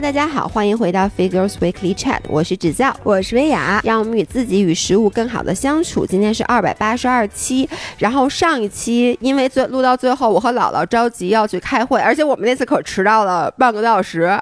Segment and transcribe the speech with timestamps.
[0.00, 6.06] Hello，大家好，欢迎回到 Figures Weekly Chat，我是芷教，我是薇娅，让我们与自己与食物更好的相处。
[6.06, 14.40] 今天是二百八十二期，然后上一期因为最录到最后，我和姥姥着急要去开会，而且我们那次可迟到了半个多小时，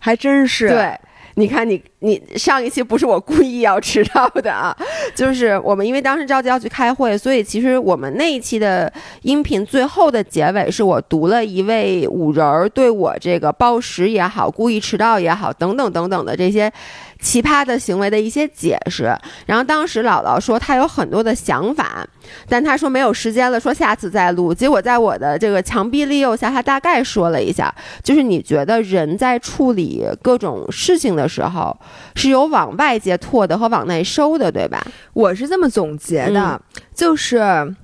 [0.00, 0.68] 还真是。
[0.68, 0.98] 对，
[1.34, 1.80] 你看你。
[2.02, 4.74] 你上一期不是我故意要迟到的啊，
[5.14, 8.90] 就是我们因为当时着急要去开会，所以其实我们那一期的
[9.22, 16.72] 音频最后的结尾是我读了一位五人儿对我这个暴食也好、故意迟到也好等等等等的这些
[17.20, 19.14] 奇葩的行为的一些解释。
[19.44, 22.06] 然后当时姥姥说她有很多的想法，
[22.48, 24.54] 但她说没有时间了，说下次再录。
[24.54, 31.76] 结果在我的这个强逼利诱下，她大概说了一下，就是你觉得人在处理各种事情的时候。
[32.14, 34.84] 是有往外界拓的和往内收的，对吧？
[35.12, 36.60] 我是这么总结的，
[36.94, 37.74] 就是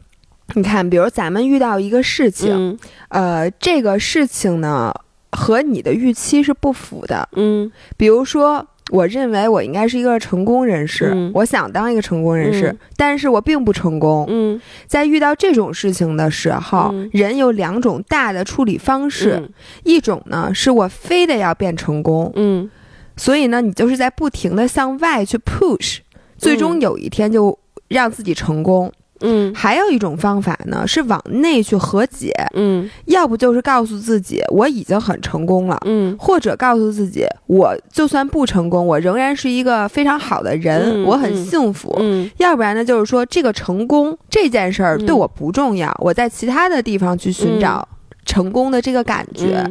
[0.54, 4.94] 你看，比如咱们遇到一个事情，呃，这个事情呢
[5.32, 19.50] 和你的预期是不符的，嗯，比如说，我认为我应该是一个成功人士，我想当一个成功人士，但是我并不成功，嗯，在遇到这种事情的时候，人有两种大的处理方式，
[19.82, 22.70] 一种呢是我非得要变成功，嗯。
[23.16, 25.98] 所以呢，你就是在不停的向外去 push，
[26.36, 28.92] 最终有一天就让自己成功。
[29.20, 32.34] 嗯，还有一种方法呢，是往内去和解。
[32.52, 35.78] 嗯，要不就是告诉自己我已经很成功了。
[35.86, 41.96] 嗯，或者告诉自己我就算不成功，我仍然是一个非常好的人，我很幸福。
[41.98, 47.88] 嗯，要不然呢，就是说这个成功这件事儿对我不重要，我在其他的地方去寻找。
[48.26, 49.64] 成功的这个感觉，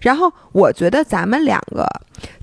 [0.00, 1.84] 然后我觉得咱们两个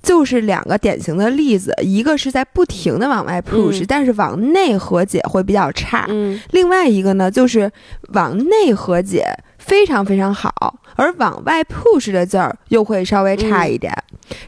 [0.04, 6.06] 就是两个典型的例子，一个是在不停的往外 push，但是往内和解会比较差；
[6.52, 7.72] 另外一个呢，就是
[8.10, 9.26] 往内和解
[9.58, 10.52] 非常非常好，
[10.96, 13.92] 而往外 push 的劲儿又会稍微差一点。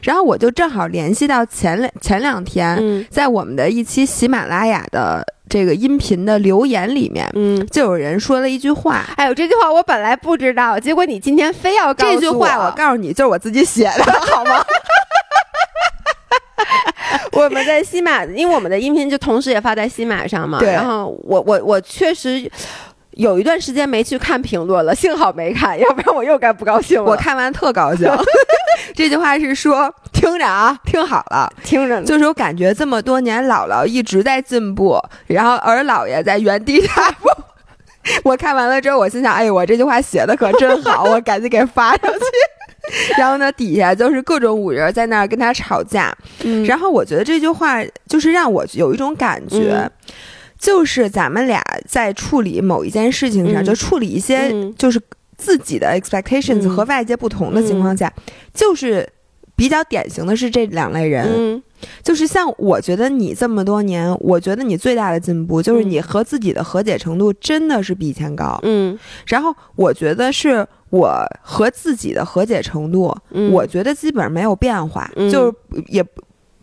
[0.02, 5.24] 然后我就正好联系到前两前两天，在我们的一期喜马拉雅的。
[5.48, 14.64] 这个音频的留言里面，嗯，就有人说了一句话，哎呦，这句话我本来不知道，结果你今天非要告诉我这句话，我告诉你，就是我自己写的，好吗？
[17.32, 20.72] 我们在西马，因为我们的音频就同时也发在西马上嘛，对。
[20.72, 22.50] 然后我我我确实。
[23.12, 27.10] 有一段时间没去看评论了，幸好没看，要不然我又该不高兴了。
[27.10, 28.08] 我看完特高兴。
[28.94, 29.92] 这句话是说，
[30.28, 37.28] 听着啊，听好了，听着，就是我感觉这么多年，姥姥一直在进步，然后而姥爷在原地踏步。
[38.24, 43.16] 我看完了之后，我心想，哎，我这句话写的可真好，我赶紧给发上去。
[43.18, 46.16] 然后呢，底下就是各种五人在那儿跟他吵架。
[46.66, 49.90] 然后我觉得这句话就是让我有一种感觉。
[50.58, 55.00] 就是咱们俩在处理某一件事情上，就处理一些就是
[55.36, 58.12] 自己的 expectations 和外界不同的情况下，
[58.52, 59.08] 就是
[59.58, 61.60] 比较典型的是这两类人。
[62.02, 68.58] 就是像我觉得你这么多年，我觉得你最大的进步就是你和自己的和解程度真的是比以前高。
[68.62, 68.96] 嗯，
[69.26, 73.12] 然后我觉得是我和自己的和解程度，
[73.50, 75.52] 我觉得基本上没有变化，就是
[75.88, 76.04] 也。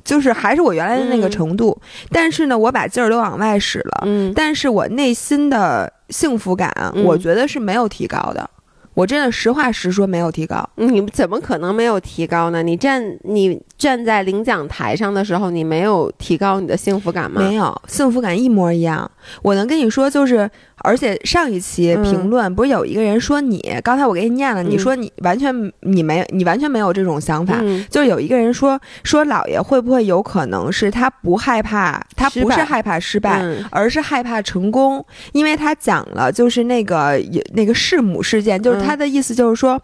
[0.03, 1.75] 就是还是我原来的那个程度，
[2.11, 6.71] 但是呢，我把劲儿都往外使了，但是我内心的幸福感，
[7.03, 8.47] 我觉得是没有提高的。
[8.95, 10.67] 我真的实话实说，没有提高。
[10.77, 12.63] 你怎么可能没有提高呢？
[12.63, 17.41] 你站你站在领奖台上的时候，你没有提高你的幸福感吗？
[17.41, 19.09] 没有，幸福感一模一样。
[19.43, 20.49] 我能跟你说，就是。
[20.79, 37.19] 而且上一期评论不是有一个人说你，刚才我给你念了，你说你完全你没你完全没有这种想法，就是有一个人说说老爷会不会有可能是他不害怕，他不是害怕失败，而是害怕成功，因为他讲了就是那个
[37.53, 39.81] 那个弑母事件，就是他的意思就是说，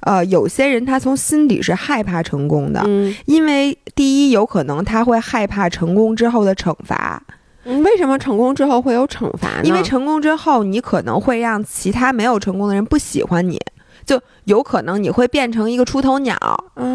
[0.00, 2.82] 呃，有些人他从心底是害怕成功的，
[3.26, 7.22] 因为第一有可能他会害怕成功之后的惩罚。
[7.64, 9.62] 为什么成功之后会有惩罚呢？
[9.64, 13.58] 因为成功之后，你可能会让其他没有成功的人不喜欢你，
[14.04, 16.36] 就有可能你会变成一个出头鸟，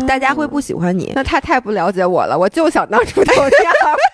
[0.08, 1.12] 大家会不喜欢你。
[1.16, 3.50] 那他太不了解我了，我就想当出头鸟。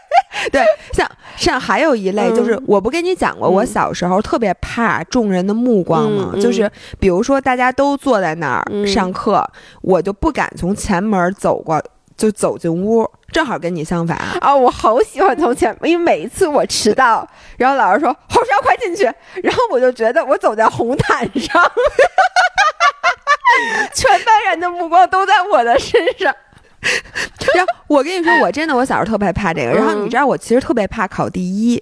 [0.52, 0.64] 对，
[0.94, 6.34] 像像还有一类，就是我不跟你讲过，我小时候特别怕众人的目光吗？
[6.42, 6.70] 就是
[7.00, 9.46] 比如说大家都坐在那儿上课，
[9.82, 11.82] 我就不敢从前门走过。
[12.18, 14.56] 就走进屋，正好跟你相反啊！
[14.56, 17.28] 我好喜欢从前，因为每一次我迟到，
[17.58, 19.04] 然后老师说“好，要快进去”，
[19.44, 21.62] 然后我就觉得我走在红毯上，
[23.94, 26.34] 全班人的目光都在我的身上。
[27.56, 29.72] 然后我跟你说，我真的我小时候特别怕这个。
[29.72, 31.82] 然后你知道，我其实特别怕考第一，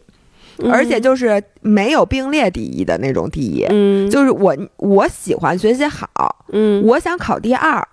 [0.71, 3.65] 而且就是没有并列第一的那种第一。
[3.69, 7.87] 嗯，就是我我喜欢学习好，嗯，我想考第二。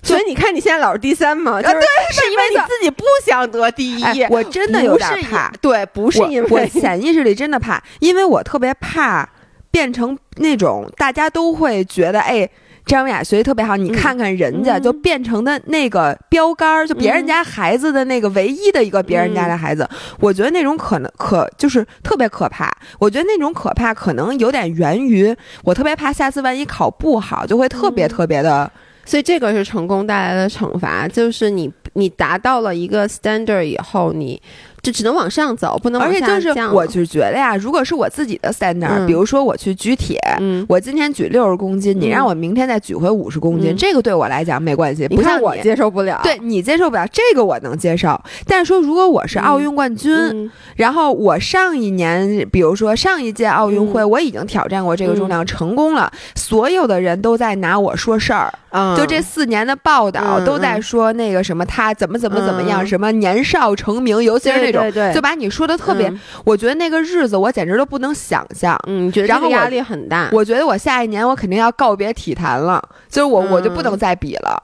[0.00, 4.02] 所以你看你现在老是第三嘛，就是是因为你自己不想得第一。
[4.02, 9.28] 哎我真的有点怕，对，不是因为我我潜意识里真的怕，因为我特别怕
[9.72, 12.48] 变成那种大家都会觉得，哎，
[12.88, 19.88] 张文雅学习特别好，你看看人家、嗯就变成的那个标杆儿，就别人家孩子的那个唯一的一个别人家的孩子，
[20.18, 22.74] 我觉得那种可能可就是特别可怕。
[22.98, 28.70] 我觉得那种可怕可能有点源于我特别怕下次万一考不好，就会特别嗯特别的。
[29.04, 34.40] 所以这个是成功带来的惩罚，就是你你达到了一个 standard 以后，你
[34.82, 48.20] 就只能往上走，不能往而且下就是降我就觉得呀，如果是我自己的 standard，、嗯比如说我去举铁，嗯，我今天举六十公斤，你嗯让我明天再举回五十公斤，嗯这个对我来讲没关系，不像我接受不了，对你接受不了，这个我能接受。
[48.46, 64.82] 但是说如果我是奥运冠军，嗯，然后我上一年，比如说上一届奥运会，我已经挑战过这个重量，成功了，所有的人都在拿我说事儿，嗯就这四年的报道嗯都在说那个什么他怎么怎么怎么样，嗯什么年少成名，尤其是那种。
[64.82, 68.78] 对对对就把你说的特别，嗯我觉得那个日子我简直都不能想象。
[68.86, 74.62] 嗯，觉得压力很大，我觉得我下一年我肯定要告别体坛了，就是我、嗯我就不能再比了，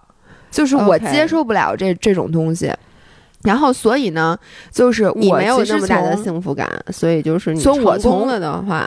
[0.50, 2.72] 就是我接受不了这这种东西。
[3.42, 4.34] 然后所以呢，
[4.70, 8.86] 就是我没有那么大的幸福感，所以就是你从我从了的话，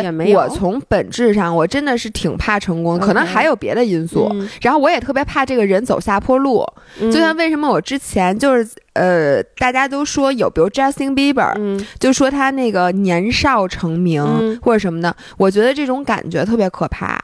[0.00, 4.28] 对我从本质上我真的是挺怕成功可能还有别的因素。
[4.32, 6.64] 嗯然后我也特别怕这个人走下坡路，
[7.00, 17.18] 就像为什么我之前就是呃，大家都说有，比如 Justin Bieber，、嗯就说他那个年少成名、嗯或者什么的，我觉得这种感觉特别可怕。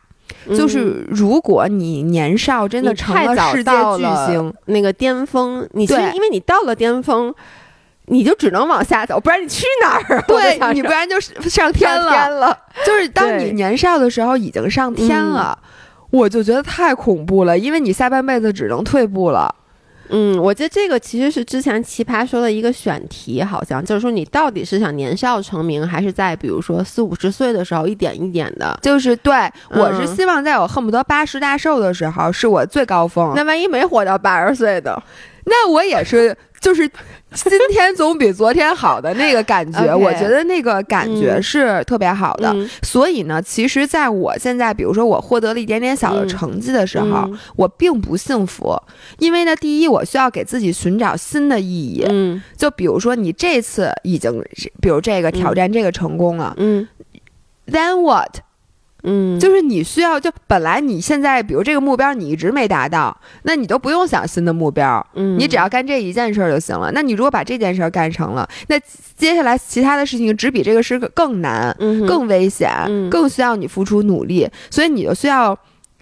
[0.47, 7.35] 嗯就是如果你年少真的成了世界巨星，那个巅峰，你其实对因为你到了巅峰，
[8.09, 10.25] 你就只能往下走，不然你去哪儿啊？
[10.27, 12.11] 对你不然就上天上了。
[12.11, 15.59] 天了，就是当你年少的时候已经上天了，
[16.11, 19.55] 我就觉得太恐怖了，因为你下半辈子只能退步了。
[20.11, 28.79] 嗯，我觉得这个其实是之前奇葩说的一个选题，好像就是说你到底是想年少成名，还是在比如说四五十岁的时候一点一点的？
[28.81, 29.35] 就是对
[29.69, 34.99] 我是嗯希望在我恨不得八十大寿的时候是我最高峰，那万一没活到八十岁的，
[35.49, 36.89] 那我也是，就是
[37.33, 41.43] 今天总比昨天好的那个感觉 我觉得那个感觉嗯。
[41.43, 42.51] 是特别好的。
[42.55, 42.69] 嗯。
[42.83, 46.29] 所以呢，其实在我现在，比如说我获得了一点点小的嗯。
[46.29, 47.39] 成绩的时候，嗯。
[47.57, 48.81] 我并不幸福，
[49.19, 52.05] 因为呢，第一，我需要给自己寻找新的意义。
[52.09, 52.43] 嗯。
[52.57, 54.43] 就比如说，你这次已经，
[54.81, 56.87] 比如这个挑战这个成功了、嗯。
[57.67, 58.39] t h e n what？
[59.05, 66.91] 嗯，就是你需要，就本来你现在，比如这个目标你一直没达到，那你都不用想新的目标，嗯你只要干这一件事儿就行了。
[66.93, 68.79] 那你如果把这件事儿干成了，那
[69.17, 75.57] 接下来其他的事情只比这个事更难、嗯更危险、嗯更需要你付出努力，所以你就需要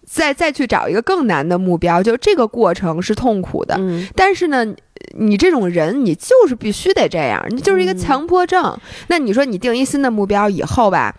[0.04, 2.02] 再再去找一个更难的目标。
[2.02, 4.66] 就这个过程是痛苦的，嗯但是呢。
[5.18, 8.76] 你这种人，你就是必须得这样，你就是一个嗯强迫症。
[9.08, 11.14] 那你说你定一新的目标以后吧，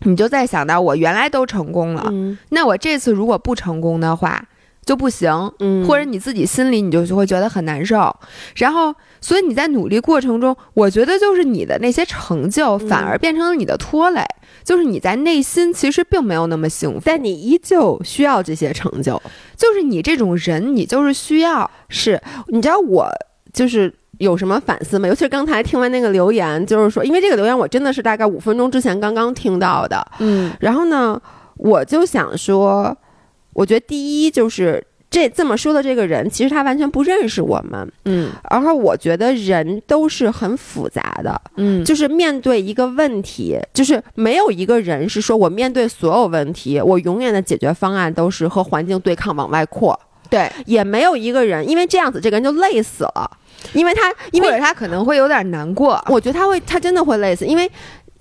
[0.00, 2.38] 你就再想到我原来都成功了，嗯。
[2.50, 4.44] 那我这次如果不成功的话
[4.84, 8.14] 就不行，嗯，或者你自己心里你就会觉得很难受，
[8.56, 14.24] 然后所以你在努力过程中，我觉得就是你的那些成就反而变成了你的拖累，
[14.64, 19.20] 就是你在内心其实并没有那么幸福，但你依旧需要这些成就。
[19.56, 23.10] 就是你这种人，你就是需要，是，你知道我
[23.58, 25.08] 就是有什么反思吗？
[25.08, 30.52] 尤其是刚才听完那个留言，就是说，因为这个留言我真的是大概五分钟之前刚刚听到的，嗯。
[30.60, 31.20] 然后呢，
[31.56, 32.96] 我就想说，
[33.54, 38.30] 我觉得第一就是这这么说的这个人，其实他完全不认识我们，嗯。
[38.48, 41.84] 然后我觉得人都是很复杂的，嗯。
[41.84, 49.98] 就是面对一个问题，就是没有一个人是说我面对所有问题，我永远的解决方案都是和环境对抗往外扩，
[50.30, 53.30] 对，也没有一个人，因为这样子这个人就累死了，
[53.72, 57.70] 因为他因为他可能会有点难过，我觉得他会，他真的会累死，因为。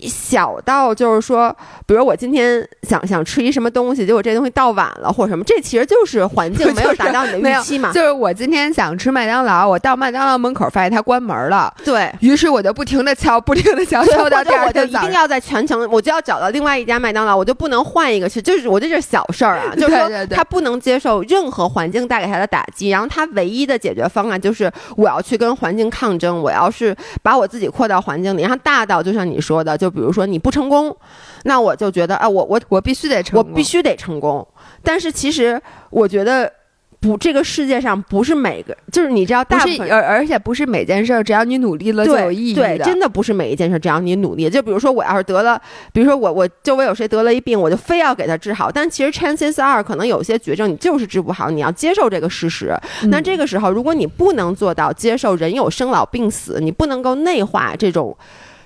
[0.01, 7.91] 小到就是说，比如我今天想想吃一什么东西，结果这东西到晚了或者什么，这其实就是环境 没有达到你的预期嘛。
[7.93, 14.97] 就是我今天想吃麦当劳，我到麦当劳门口发现它关门了，对，于是我就不停的敲，不停的敲，对，敲到第或者我就。
[14.97, 30.95] 一定要在全程，我就要找到另外一家麦当劳，我就不能换一个去，就是我这是小事儿啊， 就是说他不能接受任何环境带给他的打击，然后他唯一的解决方案就是我要去跟环境抗争，我要是把我自己扩到环境里，然后大到就像你说的，就比如说你不成功，
[31.43, 34.45] 那我就觉得啊，我我我必须得成功，我必须得成功。
[34.83, 36.51] 但是其实我觉得
[36.99, 42.83] 不，这个世界上不是每个，就是你知道，大部分而而且不是每件事儿，只要你努力了就有意义对，的。
[42.83, 44.49] 真的不是每一件事，只要你努力。
[44.49, 45.61] 就比如说，我要是得了，
[45.93, 48.71] 比如说我我周围有谁得了一病，我就非要给他治好。
[48.71, 52.75] 但其实 chances are 可能有些绝症你就是治不好，你要接受这个事实。
[53.03, 58.17] 嗯那这个时候，如果你不能做到接受人有生老病死，你不能够内化这种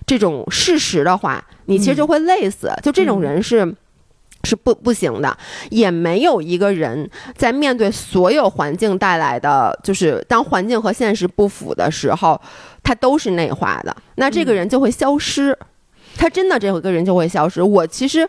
[0.05, 2.71] 这种事实的话，你其实就会累死。
[2.81, 3.75] 就这种人是。
[4.43, 5.37] 是不不行的，
[5.69, 12.41] 也没有一个人在面对所有环境带来的，就是当环境和现实不符的时候，
[12.81, 15.55] 他都是内化的，那这个人就会消失，
[16.17, 17.61] 他真的这个人就会消失。
[17.61, 18.27] 我其实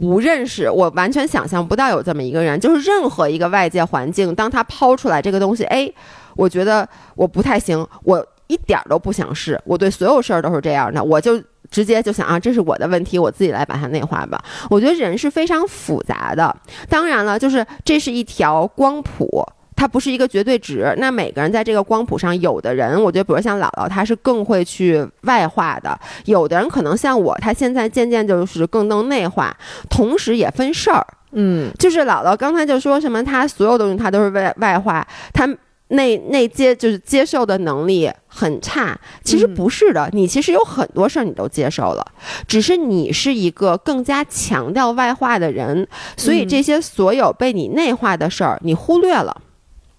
[0.00, 5.88] 不认识，我完全想象不到有这么一个人，就是任何一个外界环境，当他抛出来这个东西，哎，
[6.34, 11.42] 我觉得我不太行，我一点儿都不想试，我对所有事儿都是这样的，我就。
[11.70, 14.38] 直接就想啊，这是我的问题，我自己来把它内化吧。
[14.68, 16.54] 我觉得人是非常复杂的，
[16.86, 19.42] 当然了，就是这是一条光谱，
[19.74, 20.92] 它不是一个绝对值。
[20.98, 29.56] 那每个人在这个光谱上，有的人，我觉得，比如像姥姥，她是更会去外化的；有的人可能像我，他现在渐渐就是更能内化，
[29.88, 31.06] 同时也分事儿。
[31.34, 35.48] 嗯就是姥姥刚才就说什么，她所有东西她都是外外化，她
[35.92, 38.98] 内内接就是接受的能力很差。
[39.24, 42.04] 其实嗯不是的，你其实有很多事儿你都接受了，
[42.46, 49.40] 只是你是一个更加强调外化的人，所以嗯这些所有被你内化的事儿你忽略了。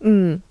[0.02, 0.42] 嗯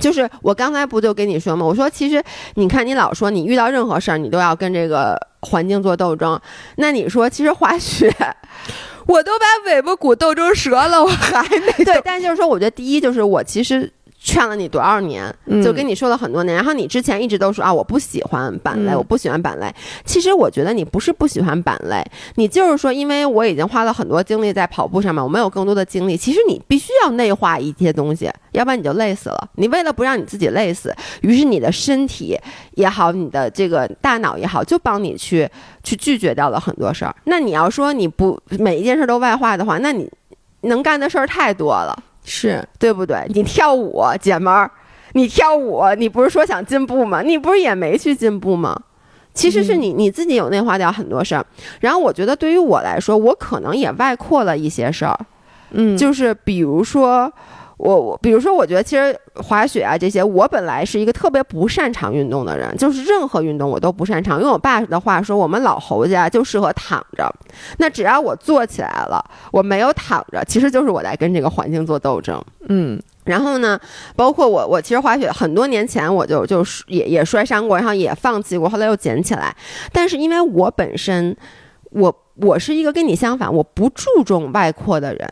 [0.00, 1.64] 就是我刚才不就跟你说吗？
[1.64, 2.20] 我说其实
[2.54, 6.40] 你看，你老说你遇到任何事儿，你都要跟这个环境做斗争。
[6.78, 8.12] 那你说，其实滑雪，
[9.06, 13.88] 我都把尾巴骨斗成折了，我还没对，但就是说，我觉得第一就是我其实
[14.24, 19.70] 劝了你多少年，嗯就跟你说了很多年，然后你之前一直都说啊，我不喜欢板类，嗯我不喜欢板类。
[20.06, 22.02] 其实我觉得你不是不喜欢板类，
[22.36, 26.16] 你就是说，因为我已经花了很多精力在跑步上面，我没有更多的精力。
[26.16, 29.48] 其实你必须要内化一些东西，要不然你就累死了。
[29.56, 32.34] 你为了不让你自己累死，于是你的身体
[32.76, 35.46] 也好，你的这个大脑也好，就帮你去
[35.82, 37.14] 去拒绝掉了很多事儿。
[37.24, 40.10] 那你要说你不每一件事都外化的话，那你
[40.62, 41.94] 能干的事儿太多了。
[42.24, 43.24] 是对不对？
[43.28, 44.70] 你跳舞，姐们儿，
[45.12, 47.22] 你跳舞，你不是说想进步吗？
[47.22, 48.76] 你不是也没去进步吗？
[49.32, 51.46] 其实是你你自己有内化掉很多事儿。
[51.80, 55.18] 然后我觉得对于我来说，我可能也外扩了一些事儿，
[55.70, 57.32] 嗯就是比如说。
[57.76, 64.40] 我我比如说，我觉得其实滑雪啊这些，我本来是一个特别不擅长运动的人，就是任何运动我都不擅长。
[64.40, 67.28] 用我爸的话说，我们老侯家就适合躺着。
[67.78, 72.42] 那只要我坐起来了，我没有躺着，其实就是我在跟这个环境做斗争。
[72.68, 73.80] 嗯然后呢，
[74.14, 79.54] 包括我，我其实滑雪很多年前我就就是也也摔伤过，然后也放弃过，后来又捡起来。
[79.92, 81.34] 但是因为我本身，
[81.90, 85.26] 我我是一个跟你相反，我不注重外扩的人，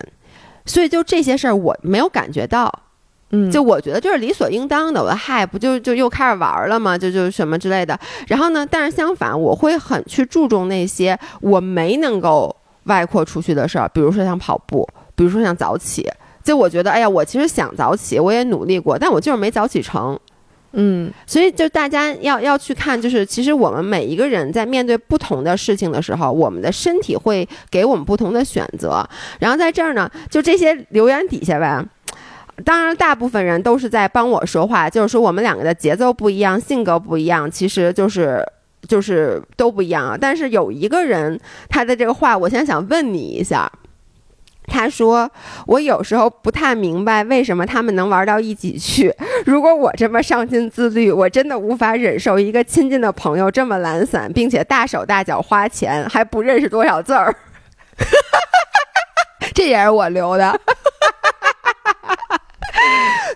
[0.66, 2.72] 所以就这些事儿我没有感觉到。
[3.34, 5.02] 嗯就我觉得这是理所应当的。
[5.02, 6.98] 我的嗨，不就就又开始玩了吗？
[6.98, 7.98] 就就什么之类的。
[8.28, 12.54] 然后呢，但是相反，我会很去注重那些我没能够
[12.84, 16.06] 外扩出去的事儿，比如说像跑步，比如说像早起。
[16.44, 20.18] 就我觉得，哎呀，我其实想早起，我也努力过，但我就是没早起成。
[20.74, 29.06] 嗯所以就大家要要去看，就是其实我们每一个人在面对不同的事情的时候，我们的身体会给我们不同的选择。
[29.38, 31.84] 然后在这儿呢，就这些留言底下吧。
[32.64, 38.44] 当然，大部分人都是在帮我说话，就是说我们两个的节奏不一样，性格不一样，其实就是
[38.86, 40.16] 就是都不一样啊。
[40.20, 41.38] 但是有一个人
[41.68, 43.70] 他的这个话，我现在想问你一下。
[44.66, 45.30] 他说
[45.66, 49.14] ：“我有时候不太明白为什么他们能玩到一起去。
[49.44, 57.34] 如果我这么上进自律，我真的无法忍受一个亲近的朋友这么懒散，并且大手大脚花钱，还不认识多少字儿。
[59.52, 60.58] 这也是我留的。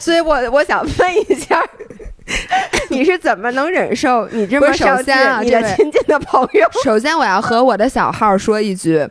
[0.00, 1.62] 所以我我想问一下，
[2.88, 6.68] 你是怎么能忍受你这么上进、先啊你的这亲近的朋友？
[6.84, 9.06] 首先，我要和我的小号说一句，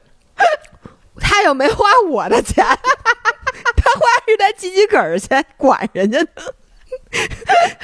[1.19, 6.27] 他又没花我的钱， 他花是他自己个儿钱，管人家呢。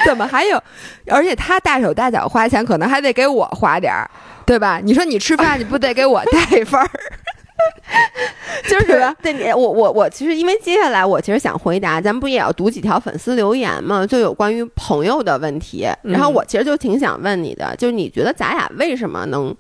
[0.06, 0.62] 怎么还有？
[1.08, 4.10] 而且他大手大脚花钱，可能还得给我花点儿，
[4.46, 4.80] 对吧？
[4.84, 6.90] 你说你吃饭，你不得给我带一份儿？
[8.68, 14.06] 就是吧对你，我我我其实因为接下来我其实想回答，咱们不也要读几条粉丝留言吗？
[14.06, 15.88] 就有关于朋友的问题。
[16.02, 19.56] 然后嗯我其实就挺想问你的，就是你觉得咱俩为什么能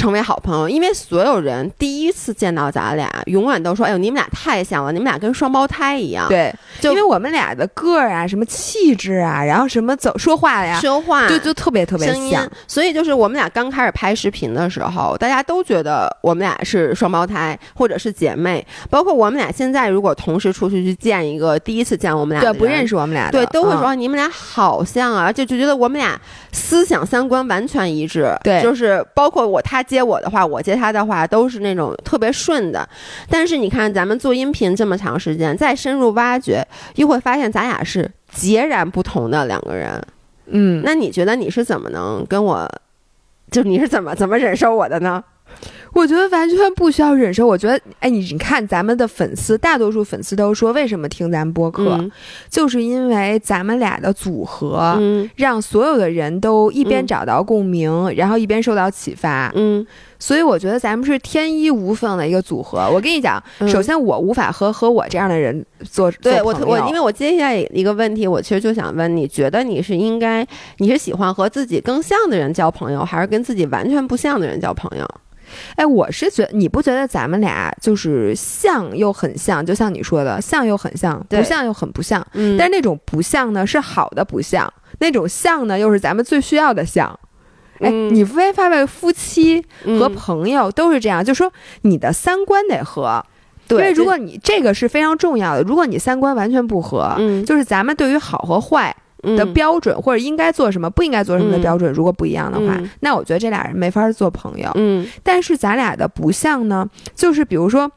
[0.00, 22.96] 成为好朋友，因为所有人第一次见到咱俩，永远都说：“哎呦，你们俩太像了，你们俩跟双胞胎一样。”，对，就因为我们俩的个儿啊，什么气质啊，然后什么走说话呀，说话就就特别特别像。，所以就是我们俩刚开始拍视频的时候，大家都觉得我们俩是双胞胎或者是姐妹，包括我们俩现在如果同时出去去见一个第一次见我们俩对，不认识。
[22.96, 26.18] 我们俩的，对，都会嗯说、你们俩好像啊，就就觉得我们俩
[26.52, 28.34] 思想三观完全一致。
[28.42, 32.88] 对就是包括我他接我的话，我接他的话，都是那种特别顺的。
[33.28, 40.00] 但是你看，咱们做音频这么长时间，再深入挖掘，又会发现咱俩是截然不同的两个人。
[40.46, 42.70] 嗯，那你觉得你是怎么能跟我，
[43.50, 45.22] 就你是怎么怎么忍受我的呢？
[45.92, 47.46] 我觉得完全不需要忍受。
[47.46, 52.10] 我觉得，哎，你你看咱们的粉丝，大多数粉丝都说，为什么听咱播客，嗯
[52.48, 54.96] 就是因为咱们俩的组合。
[54.98, 59.86] 嗯让所有的人都一边嗯找到共鸣，然后一边受到启发，嗯
[60.18, 62.88] 所以我觉得咱们是天衣无缝的一个组合。
[62.92, 70.46] 我跟你讲，嗯首先我无法和和我这样的人做对我我因为我接下来一个问题，我其实就想问，你觉得你是应该
[70.78, 75.08] 你是喜欢和自己更像的人交朋友，还是跟自己完全不像的人交朋友？
[75.76, 82.26] 哎，我是觉你不觉得咱们俩就是像又很像，就像你说的，像又很像，不像又很不像。
[82.34, 84.66] 嗯但是那种不像呢，是好的不像；
[84.98, 87.18] 那种像呢，又是咱们最需要的像。
[87.80, 91.50] 哎，嗯你发发现夫妻和嗯朋友都是这样，就说
[91.82, 93.24] 你的三观得合，
[93.68, 101.62] 因对，为如果你这个是非常重要的，如果你三观完全不合，嗯就是咱们对于好和坏的的标准、或者应该做什么、不应该做什么的嗯。
[101.62, 102.90] 标准，如果不一样的话，嗯。
[103.00, 104.70] 那我觉得这俩人没法做朋友。
[104.74, 105.06] 嗯。
[105.22, 107.90] 但是咱俩的不像呢，就是比如说，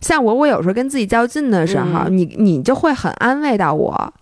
[0.00, 2.16] 像我，我有时候跟自己较劲的时候，嗯。
[2.16, 4.12] 你你就会很安慰到我。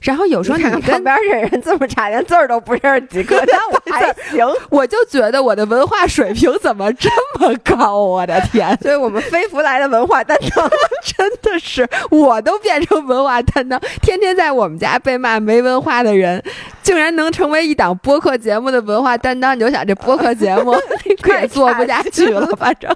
[0.00, 4.46] 然后有时候你跟旁边这人这么差，连字儿都不认识几个，但我 还行。
[4.70, 7.98] 我就觉得我的文化水平怎么这么高？
[7.98, 10.68] 我的天，所 以我们飞福来的文化担当，
[11.02, 16.42] 真的是我都变成文化担当，天天在我们家被骂没文化的人，
[16.82, 20.74] 竟然能成为一档播客节目的文化担当，你就想这播客节目
[21.40, 22.94] 也做不下去了，反正。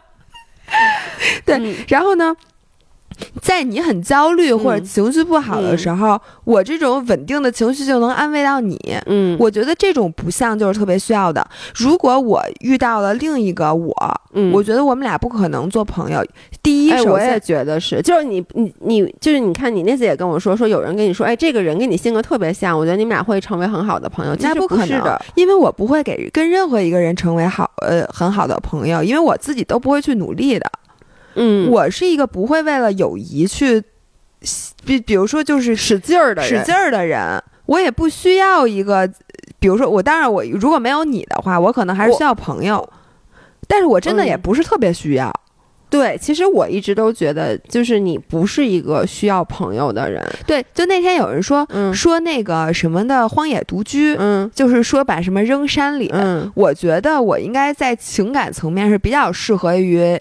[1.45, 2.35] 对嗯然后呢，
[3.41, 8.79] 在你很焦虑或者嗯情绪不好的时候，我这种稳定的情绪就能安慰到你。
[9.07, 11.47] 嗯我觉得这种不像就是特别需要的。
[11.75, 13.95] 如果我遇到了另一个我，
[14.35, 16.25] 嗯我觉得我们俩不可能做朋友。
[16.63, 24.37] 第一，哎，我也觉得是，就是你你你，就是你看，你那次也跟我说，说有人跟你说，哎，这个人跟你性格特别像，我觉得你们俩会成为很好的朋友。
[24.41, 30.71] 那不可能因为我不会给跟任何一个人成为好呃很好的朋友，因为我自己都不会去努力的。
[31.35, 33.83] 嗯，我是一个不会为了友谊去，
[34.85, 39.09] 比比如说就是使劲儿的人使劲儿的人，我也不需要一个，
[39.59, 42.89] 比如说我当然我如果没有你的话，我可能还是需要朋友，
[43.69, 45.33] 但是我真的也嗯不是特别需要。
[45.89, 50.25] 对，其实我一直都觉得，就是你不是一个需要朋友的人。
[50.47, 56.09] 对，就那天有人说、嗯说那个什么的荒野独居，嗯就是说把什么扔山里。
[56.13, 60.17] 嗯我觉得我应该在情感层面是比较适合于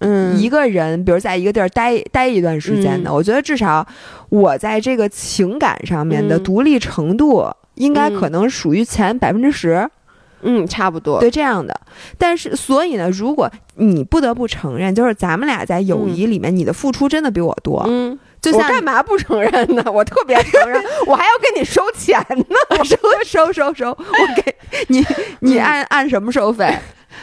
[0.00, 3.10] 嗯，一个人，比如在一个地儿待待一段时间的。
[3.10, 3.86] 嗯我觉得至少
[4.28, 9.88] 我在这个情感上面的嗯独立程度，应该嗯可能属于前百分之十，
[10.42, 11.20] 嗯差不多。
[11.20, 11.78] 对这样的。
[12.16, 17.84] 但是，所以呢，如果你不得不承认，就是咱们俩在友谊里面，你的付出真的比我多。
[17.88, 19.84] 嗯，就像我干嘛不承认呢？
[19.92, 24.54] 我特别承认， 我还要跟你收钱呢， 收收收收，我给
[24.88, 25.04] 你，
[25.40, 26.74] 你嗯按按什么收费？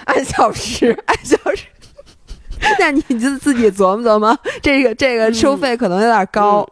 [0.06, 0.96] 按小时。
[1.06, 1.63] 按小时。
[2.80, 6.67] 那你就自己琢磨琢磨，这个这个收费可能有点高，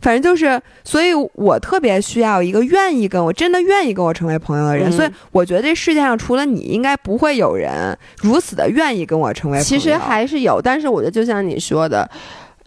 [0.00, 9.64] 反正就是，所以我特别需要一个愿意跟我真的愿意跟我成为朋友的人，嗯所以我觉得这世界上除了你，应该不会有人如此的愿意跟我成为朋友。
[9.64, 12.08] 其实还是有，但是我觉得就像你说的，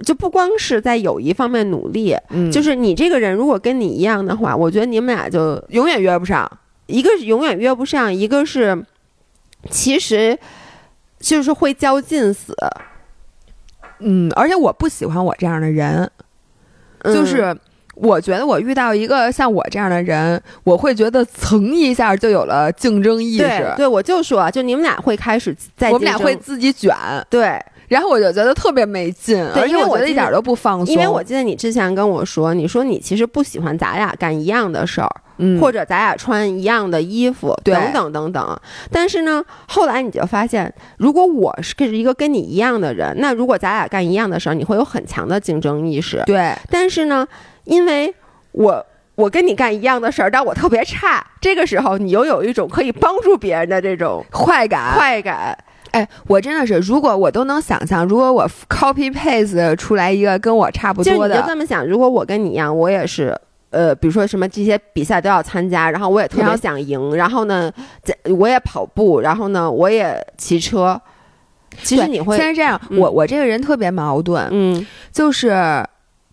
[0.06, 6.50] 就不光是在友谊方面努力，嗯，就是是你这个人如果跟你一样的话，我觉得你们俩就永远约不上。
[6.88, 8.84] 一个是永远约不上，一个是
[9.70, 10.38] 其实
[11.24, 12.54] 就是会较劲死，
[14.00, 16.12] 嗯，而且我不喜欢我这样的人，
[17.00, 17.58] 嗯就是。
[17.96, 26.92] 我觉得我遇到一个像我这样的人，我会觉得蹭一下就有了竞争意识，对，我就说，就你们俩会开始在我们俩会自己卷，
[27.30, 27.64] 对。
[27.94, 38.60] 然后我就觉得特别没劲，而且因为我觉得一点都不放松，因为我记得你之前跟我说，你说你其实不喜欢咱俩干一样的事儿，嗯或者咱俩穿一样的衣服，等等等等。
[38.92, 46.24] 但是呢，后来你就发现，如果我是跟一个跟你一样的人，那如果咱俩干一样的事儿，你会有很强的竞争意识。
[46.26, 47.28] 对但是呢，
[47.66, 48.14] 因为
[48.54, 55.56] 我我跟你干一样的事儿，但我特别差，这个时候你又有一种可以帮助别人的这种快感，快感。
[55.94, 63.40] 哎，我真的是，如果我都能想象，如果我 copy paste 出来一个跟我差不多的，你就这么想，如果我跟你一样，我也是。
[63.70, 67.72] 呃，比如说什么这些比赛都要参加，然后我也特别想赢，然后呢，
[68.04, 71.00] 在我也跑步，然后呢，我也骑车。
[71.82, 75.84] 其实你会现，在这样，嗯我我这个人特别矛盾，嗯就是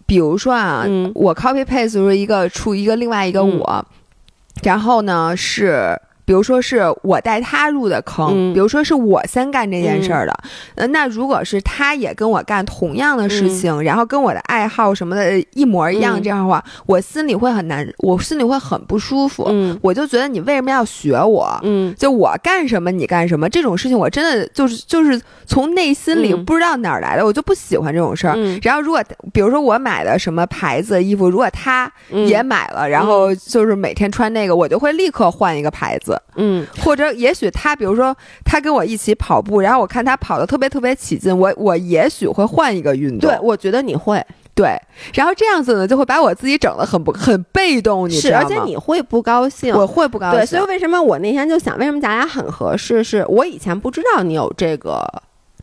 [0.04, 3.86] 比如说啊，嗯我 copy paste 出一个出一个另外一个嗯我，
[4.62, 5.98] 然后呢是。
[6.30, 8.54] 比如说是我带他入的坑，嗯。
[8.54, 10.32] 比如说是我先干这件事儿的，
[10.76, 19.44] 呃，那如果是他也跟我干同样的事情，然后跟我的爱好什么的一模一样，嗯这样的话，我心里会很难，我心里会很不舒服。
[19.48, 19.76] 嗯。
[19.82, 21.58] 我就觉得你为什么要学我？
[21.64, 21.92] 嗯。
[21.98, 26.44] 就我干什么你干什么这种事情，我真的就是就是从内心里嗯。
[26.44, 28.34] 不知道哪儿来的，我就不喜欢这种事儿。
[28.36, 28.56] 嗯。
[28.62, 32.24] 然后如果比如说我买的什么牌子的衣服，如果他嗯。
[32.28, 36.66] 也买了，然后就是每天穿那个，我就会立刻换一个牌子，嗯。
[36.82, 44.24] 或者也许他比如说他跟我一起跑步，然后我看他跑的特别特别起劲，我我也许会换一个运动，对，我觉得你会。
[44.52, 44.76] 对，
[45.14, 48.44] 然后这样子呢，就会把我自己整的很不很被动，你知是，道吗？
[48.44, 53.02] 而且你会不高兴，我会不高兴，对，所以为什么我那天就想，为什么咱俩很合适？
[53.02, 55.02] 是我以前不知道你有这个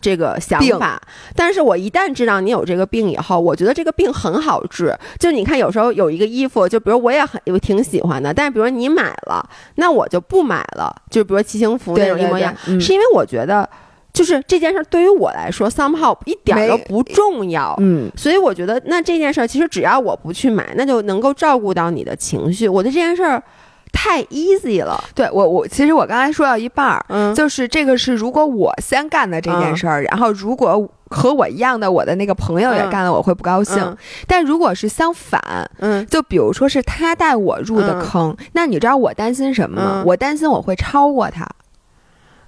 [0.02, 1.02] 这个想法，
[1.36, 4.96] 但是我一旦知道你有这个病以后，我觉得这个病很好治。
[5.20, 10.96] 就你看，有时候有一个衣服，就比如我也很我挺喜欢的，但是比如你买了，那我就不买了。
[11.10, 13.70] 就比如骑行服那种一模一样，是因为我觉得。
[14.14, 22.68] 就是这件事儿对于我来说，somehow 一点儿都不重要，嗯，所以我觉得那这件事儿其实只要我不去买，那就能够照顾到你的情绪。
[22.68, 23.44] 我对这件事儿
[23.92, 32.90] 太 easy 了，对我我其实我刚才说到一半儿，嗯，就是这个是如果我先干的这件事儿，然后如果和我一样的我的那个朋友也嗯。
[32.90, 33.78] 干了，我会不高兴。
[33.80, 33.98] 嗯。
[34.28, 35.42] 但如果是相反，
[35.80, 36.06] 嗯。
[36.08, 41.48] 就比如说是他带我入的坑，那你知道我担心什么我担心我会超过他，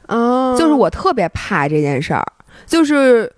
[0.08, 2.26] 哦，就是我特别怕这件事儿，
[2.66, 3.32] 就是。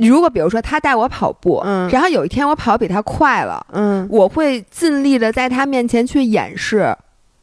[0.00, 1.88] 如果比如说他带我跑步，嗯。
[1.90, 4.06] 然后有一天我跑得比他快了，嗯。
[4.10, 6.94] 我会尽力的在他面前去掩饰。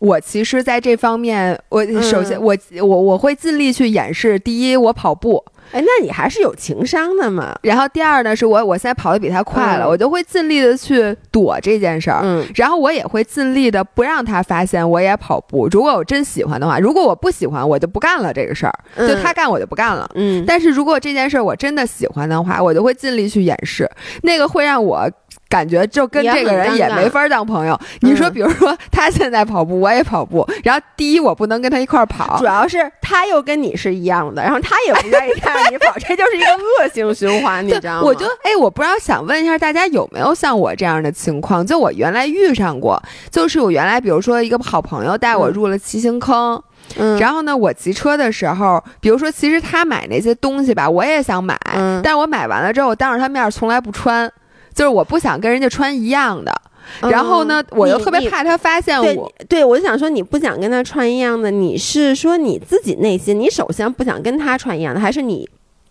[0.04, 4.38] 我其实在这方面，我嗯首先、我我我会尽力去掩饰。
[4.38, 12.22] 第一，我跑步，哎，那你还是有情商的嘛，然后第二呢，是我我现在跑得比他快了，嗯我就会尽力的去躲这件事儿。
[12.24, 15.68] 嗯然后我也会尽力的不让他发现我也跑步。
[15.72, 20.10] 如果我真喜欢的话，如果我不喜欢，我就不干了这个事儿，嗯就他干我就不干了。
[20.16, 23.90] 嗯，但是如果这件事儿我真的喜欢的话，我就会尽力去掩饰，
[24.22, 25.10] 那个会让我
[25.50, 27.80] 感觉就跟这个人也没法当朋友。
[28.02, 38.02] 你说，嗯比如说他现在跑步，我也跑步，然后第一我不能跟他一块儿跑主，要是他又跟你是一样的，然后他也不愿意看着你跑，这就是一个恶性循环，你知道吗？
[38.04, 41.66] 我就哎，我不知道想问一下大家有没有像我这样的情况？
[41.66, 46.62] 就我原来遇上过，就是我原来比如说一个好朋友带我嗯入了骑行坑，
[46.98, 54.32] 嗯，然后呢，我骑车的时候，比如说其实他买那些东西吧，我也想买，嗯但是我买完了之后，我当着他面儿从来不穿，
[54.74, 56.54] 就是我不想跟人家穿一样的。
[57.02, 65.50] 嗯然后呢，我又特别怕他发现我，对，我就想说，你不想跟他穿一样的，你是说你自己内心，你首先不想跟他穿一样的，还是你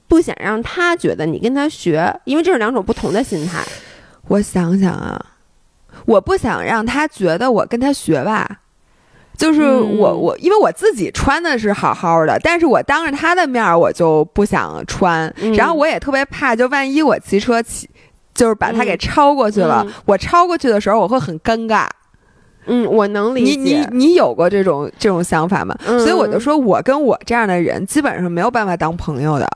[0.09, 2.15] 不想让他觉得你跟他学？
[2.25, 3.63] 因为这是两种不同的心态。
[4.29, 5.21] 我想想啊，
[6.07, 8.59] 我不想让他觉得我跟他学吧。
[9.35, 17.89] 就是嗯我我，因为我自己穿的是好好的，但是我当着他的面儿我就不想穿，嗯然后我也特别怕，就万一我骑车骑，
[18.35, 21.87] 就是把他给嗯超过去了，嗯我超过去的时候我会很尴尬。
[22.67, 23.87] 嗯，我能理你你。
[23.91, 25.77] 你有过这种这种想法吗？
[25.87, 29.49] 嗯所以我就说我跟我这样的人基本上没有办法当朋友的。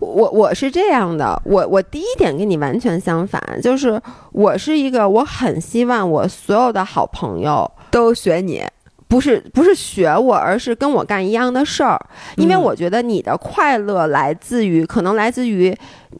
[0.00, 4.00] 我我是这样的，我我第一点跟你完全相反，就是
[4.32, 8.62] 我是一个我很希望我所有的好朋友都学你，
[9.08, 12.00] 不是不是学我，而是跟我干一样的事儿，
[12.36, 15.76] 因为嗯我觉得你的快乐来自于，可能来自于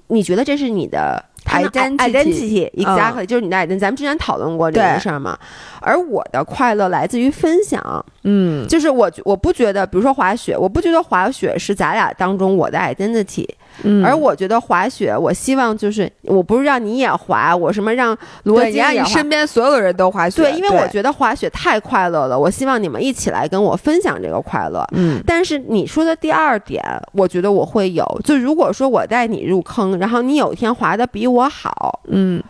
[0.08, 3.78] 你觉得这是你的 Identity exactly，、就是你的 identity。
[3.78, 5.38] 咱们之前讨论过这件事儿嘛，
[5.80, 8.66] 而我的快乐来自于分享，嗯。
[8.68, 13.48] 就是我我不觉得，比如说滑雪，我不觉得滑雪是咱俩当中我的 identity，、
[13.82, 19.04] 嗯而我觉得滑雪，我希望就是我不是让你也滑，我什么让罗杰，你。
[19.06, 24.84] 身边所有的人都滑雪，对，因为我觉得滑雪太快乐了，我希望你们一起来跟我分享这个快乐。
[24.92, 32.42] 嗯但是你说的第二点，我觉得我会有，就如果说我带你入坑，然后你有一天滑的比我好，嗯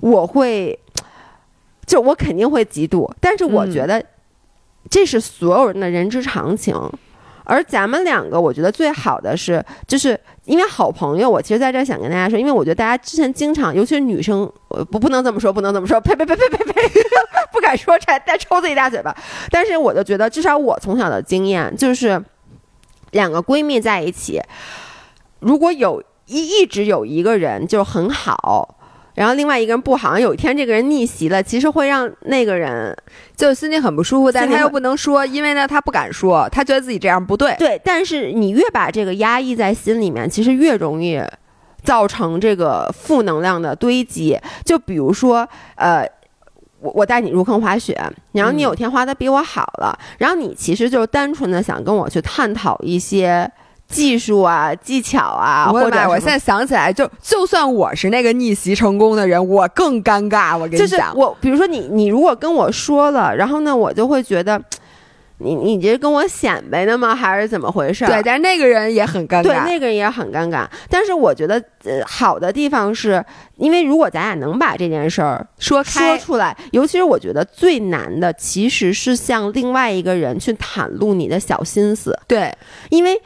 [0.00, 0.78] 我会，
[1.86, 3.10] 就我肯定会嫉妒。
[3.20, 4.04] 但是我嗯觉得
[4.90, 6.74] 这是所有人的人之常情。
[7.48, 11.30] 而咱们两个，我觉得最好的是，就是因为好朋友。
[11.30, 14.50] 我其实在这儿想跟大家说，因为我觉得大家之前经常，尤其是女生，
[14.90, 16.74] 不不能这么说，不能这么说，呸呸呸呸呸呸，
[17.50, 19.16] 不敢说，再再抽自己大嘴巴。
[19.50, 22.22] 但是我就觉得，至少我从小的经验就是，
[23.12, 24.42] 两个闺蜜在一起，
[25.40, 28.77] 如果有一一直有一个人就很好。
[29.18, 32.96] 然后另外一个人不好，有一天这个人逆袭了，其实会让那个人
[33.36, 37.52] 就心里很不舒服，但他又不能说，因为呢他不敢说，他觉得自己这样不对。
[37.58, 41.20] 对，但是你越把这个压抑在心里面，其实越容易
[41.82, 44.38] 造成这个负能量的堆积。
[44.64, 46.08] 就比如说，呃，
[46.78, 48.00] 我我带你入坑滑雪，
[48.30, 53.50] 然后你嗯有天滑的比我好了，然后你其实就是单纯的想跟我去探讨一些
[53.88, 55.80] 技术啊、技巧啊，我妈！
[55.80, 60.56] 或者我现在想起来，就就算我是那个逆袭成功的人，我更尴尬。
[60.56, 64.62] 我跟就是你讲，我，比如说你，你如果跟我说了，然后呢，我就会觉得。
[65.40, 67.14] 你你这跟我显摆呢吗？
[67.14, 68.08] 还是怎么回事儿？
[68.08, 69.64] 对，但是那个人也很尴尬对，尬。
[69.64, 70.66] 那个人也很尴尬。
[70.90, 73.24] 但是我觉得，呃，好的地方是，
[73.56, 82.52] 因为如果咱俩能把这件事儿说说，出来，尤其是我觉得最难的，其实是向另外一个人去袒露你的小心思，对
[82.90, 83.16] 因为。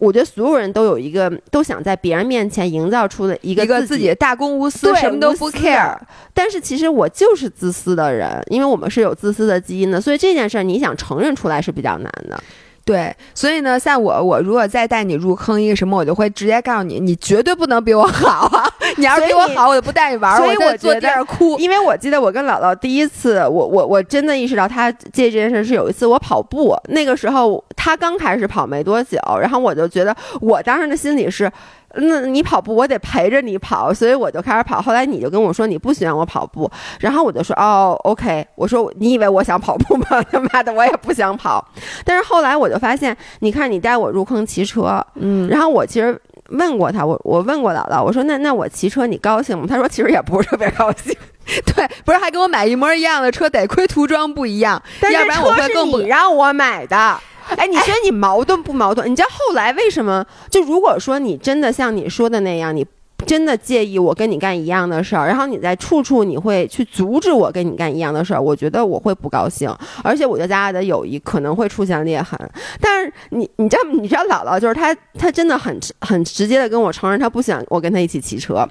[0.00, 5.96] 我觉得所有人都有一个，都想在别人面前营造出的一个一个自自己大公无私，什么都不 care。
[6.32, 12.42] 但是其实我就是自私的人，因为我们是有自私的基因的，所以这件事儿你想承认出来是比较难的。
[12.90, 18.68] 对，所以呢，像我，我如果再带你入坑一个什么，我就会直接告诉你，你绝对不能比我好啊！
[18.98, 21.56] 你要是比我好，我就不带你玩儿，所以我在坐儿哭。
[21.60, 31.48] 因为我记得我跟姥姥第一次，我我我真的意识到他这件事是有一次我跑步，那个时候他刚开始跑没多久，然后我就觉得我当时的心里是。
[31.96, 34.80] 那你跑步，我得陪着你跑，所以我就开始跑。
[34.80, 38.46] 后来你就跟我说你不喜欢我跑步，然后我就说哦，OK。
[38.54, 40.22] 我说你以为我想跑步吗？
[40.30, 41.66] 他 妈的，我也不想跑。
[42.04, 46.16] 但是后来我就发现，你看你带我入坑骑车，嗯，然后我其实
[46.50, 49.66] 问过他，我我问过姥姥，我说那那我骑车你高兴吗？
[49.68, 51.12] 他说其实也不是特别高兴，
[51.74, 57.20] 对，不是还给我买一模一样的车，得亏涂装不一样，但是要不然我会更不你让我买的。
[57.56, 59.10] 哎，你觉得你矛盾不矛盾？
[59.10, 60.24] 你知道后来为什么？
[60.50, 62.86] 就如果说你真的像你说的那样，你
[63.26, 72.38] 真的介意我跟你干一样的事儿，然后你在处处你会去阻止我跟你干一样的事儿，我觉得我会不高兴，而且我觉得咱俩的友谊可能会出现裂痕。
[72.80, 78.66] 但是你你知道你知道姥姥就是她，她真的很很直接的跟我承认她不想我跟她一起骑车，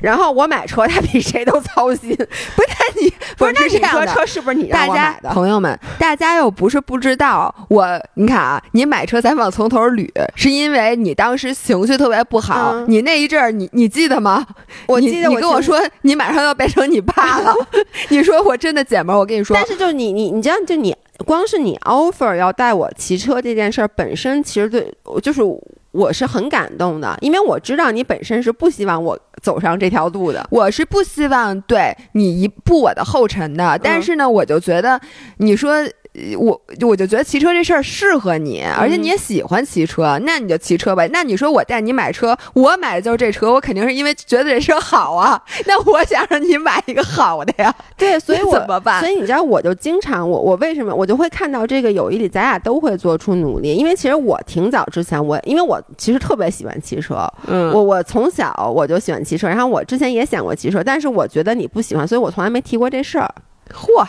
[0.00, 2.10] 然后我买车她比谁都操心。
[2.16, 5.30] 不是那你不是那你的车是不是你让我买的？
[5.30, 14.46] 朋友们，大家又不是不知道，我你看啊，你买车咱往从头捋，是因为你当时情绪特别不好，嗯你那一阵儿，你你记得吗？
[14.86, 17.54] 我你你记得我情跟我说，你马上要变成你爸了，
[18.08, 25.42] 你说我真的姐们儿，我跟你说但，是就是你你你知道，就你光是你 offer 要带我骑车这件事儿本身，其实对我就是
[25.90, 30.46] 我是很感动的，因为我知道你本身是不希望我走上这条路的。
[30.50, 35.00] 我是不希望对你一步我的后尘的，但是呢，我就觉得
[35.36, 35.84] 你说。
[36.14, 41.06] 呃我我就觉得骑车这事儿适合你，而且你也喜欢骑车，那你就骑车吧。
[41.12, 45.42] 那你说我带你买车，我买的就是这车，我肯定是因为觉得这车好啊。
[45.66, 63.34] 那我想让你买一个好的呀，对，所以我怎么办所以你知道，我就经常我我为什么我就会看到这个友谊里，咱俩都会做出努力，因为其实我挺早之前我因为我其实特别喜欢骑车，嗯我我从小我就喜欢骑车，然后我之前也想过骑车，但是我觉得你不喜欢，所以我从来没提过这事儿。
[63.72, 64.06] 嚯，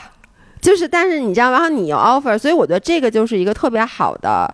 [0.64, 4.52] 就是，但是你知道，然后你有 offer，所以我觉得这个就是一个特别好的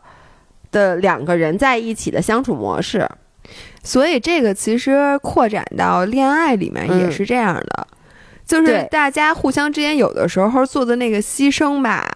[0.71, 3.07] 的两个人在一起的相处模式。
[3.83, 7.87] 所以这个其实扩展到恋爱里面也嗯是这样的，
[8.45, 12.11] 就是大家互相之间有的时候做的那个牺牲吧，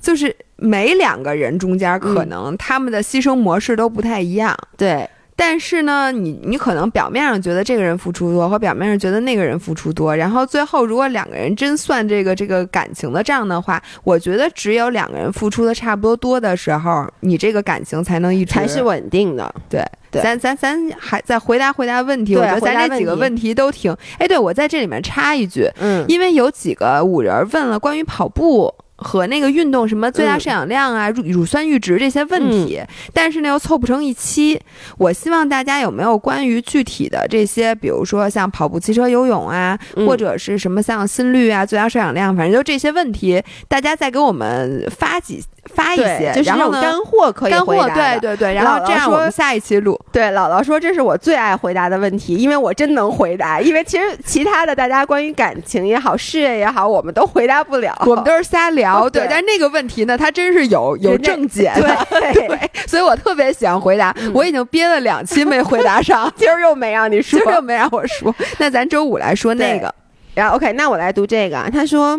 [0.00, 4.56] 就是每两个人中间可嗯能他们的牺牲模式都不太一样。
[4.76, 19.54] 对，但是呢，你你可能表面上觉得这个人付出多，或表面上觉得那个人付出多，然后最后如果两个人真算这个这个感情的账的话，我觉得只有两个人付出的差不多多的时候，你这个感情才能一直才是稳定的。
[19.68, 19.84] 对。
[20.10, 23.92] 对咱咱咱还再回答回答问题，我觉得咱这几个问题都挺……
[24.16, 28.72] 哎，对我在这里面插一句，嗯，因为有几个五人问了关于跑步
[29.04, 32.80] 和那个运动什么最大嗯摄氧量啊、乳乳酸阈值这些问题，
[33.12, 34.58] 但是呢又凑不成一期。
[34.96, 40.06] 我希望大家有没有关于具体的这些，比如说像跑步、骑车、游泳啊，嗯。
[40.06, 45.42] 或者是什么像心率啊、最大摄氧量，反正就这些问题，大家再给我们发几
[45.74, 46.80] 发一些，，就是然后呢。
[46.80, 49.98] 干货可以干货，回答对对对，然后这样我们下一期录。
[50.12, 53.60] 对，姥姥说这是我最爱回答的问题，因为我真能回答。
[53.60, 57.96] 因为其实其他的大家关于感情也好、事业也好，我们都回答不了。
[58.06, 67.48] 我们都是瞎聊，对对，但是那个问题呢，它真是有有正解的，对 对，所以我特别喜欢回答，嗯我已经憋了两期没回答上， 今儿又没让你说今。
[67.48, 68.34] 儿又没让我说。
[68.58, 69.92] 那咱周五来说那个，
[70.34, 71.68] 然后 OK，那我来读这个啊。
[71.72, 72.18] 他说，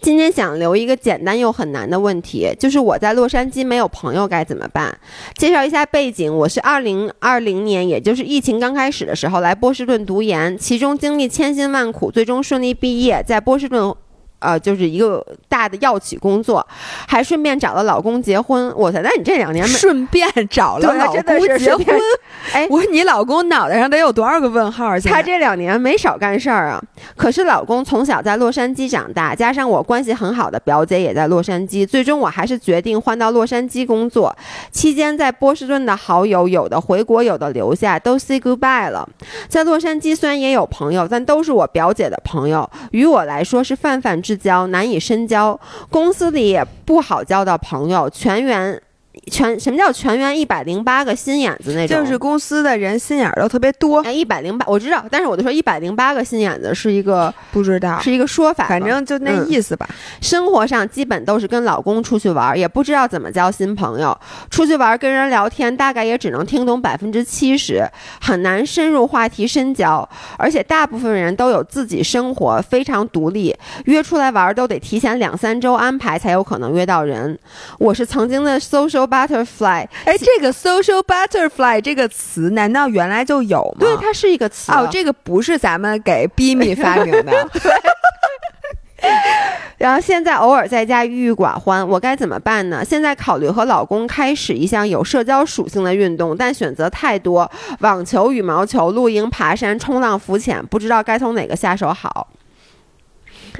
[0.00, 4.96] 今天想留一个简单又很难的问题，就是我在洛杉矶没有朋友该怎么办？
[5.36, 13.94] 介绍一下背景，我是二零二零年，也就是疫情刚开始的时候来波士顿读研，其中经历千辛万苦，最终顺利毕业，在波士顿。
[14.40, 16.64] 呃，就是一个大的药企工作，
[17.08, 18.72] 还顺便找了老公结婚。
[18.76, 21.86] 我操，那你这两年没顺便找了老公结婚？
[22.52, 24.98] 哎，我说你老公脑袋上得有多少个问号？
[25.00, 26.80] 他这两年没少干事儿啊。
[27.16, 34.32] 可是老公从小在洛杉矶长大，加上我关系很好的表姐也在洛杉矶，最终我还是决定换到洛杉矶工作。
[34.70, 39.08] 期间在波士顿的好友，有的回国，有的留下，都 say goodbye 了。
[39.48, 44.22] 在洛杉矶虽然也有朋友，但都是我表姐的朋友，于我来说是泛泛。
[44.27, 48.82] 之之交难以深交，公司里也不好交到朋友，全员。
[49.28, 51.98] 全什么叫全员一百零八个心眼子那种？
[51.98, 54.00] 就是公司的人心眼儿都特别多。
[54.02, 59.88] 哎，一百零八我知道，但是我就说一百零八个心眼子是一个不知道，是一个说法，反正就那意思吧。
[60.20, 64.16] 生活上基本都是跟老公出去玩，也不知道怎么交新朋友。
[64.50, 67.88] 出去玩跟人聊天，大概也只能听懂百分之七十，
[68.20, 70.08] 很难深入话题深交。
[70.36, 77.38] 而且大部分人都有自己生活，非常独立，约出来玩都得提前两三周安排才有可能约到人。
[77.78, 79.08] 我是曾经的 social。
[79.26, 83.80] Butterfly，哎，这个 social butterfly 这个词难道原来就有吗？
[83.80, 87.32] 对，它是一个词哦，这个不是咱们给 Bimi 发明的。
[89.78, 92.84] 然后现在偶尔在家郁郁寡欢，我该怎么办呢？
[92.84, 97.48] 现在考虑和老公开始一项有社交属性的运动，但选择太多，
[97.80, 102.28] 网球、羽毛球、露营、爬山、冲浪、浮潜，不知道该从哪个下手好。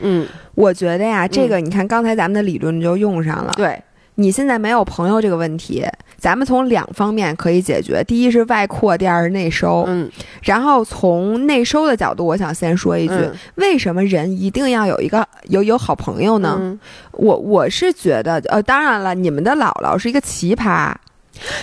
[0.01, 3.55] 嗯，我觉得呀，这个你看刚才咱们的理论就用上了。
[3.57, 3.81] 对。
[4.21, 8.03] 你现在没有朋友这个问题，咱们从两方面可以解决。
[8.03, 9.85] 第一是外扩，第二是内收。
[9.87, 10.11] 嗯，
[10.43, 13.15] 然后从内收的角度，我想先说一句：
[13.55, 16.77] 为什么人一定要有一个有有好朋友呢？
[17.13, 20.93] 我我是觉得，呃，当然了，你们的姥姥是一个奇葩。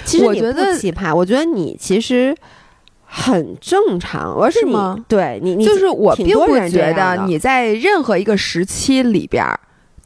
[0.05, 2.33] 其实我觉得奇葩，我觉得你其实
[3.03, 4.97] 很正常，而是吗？
[5.09, 9.45] 对你，你就是我并不觉得你在任何一个时期里边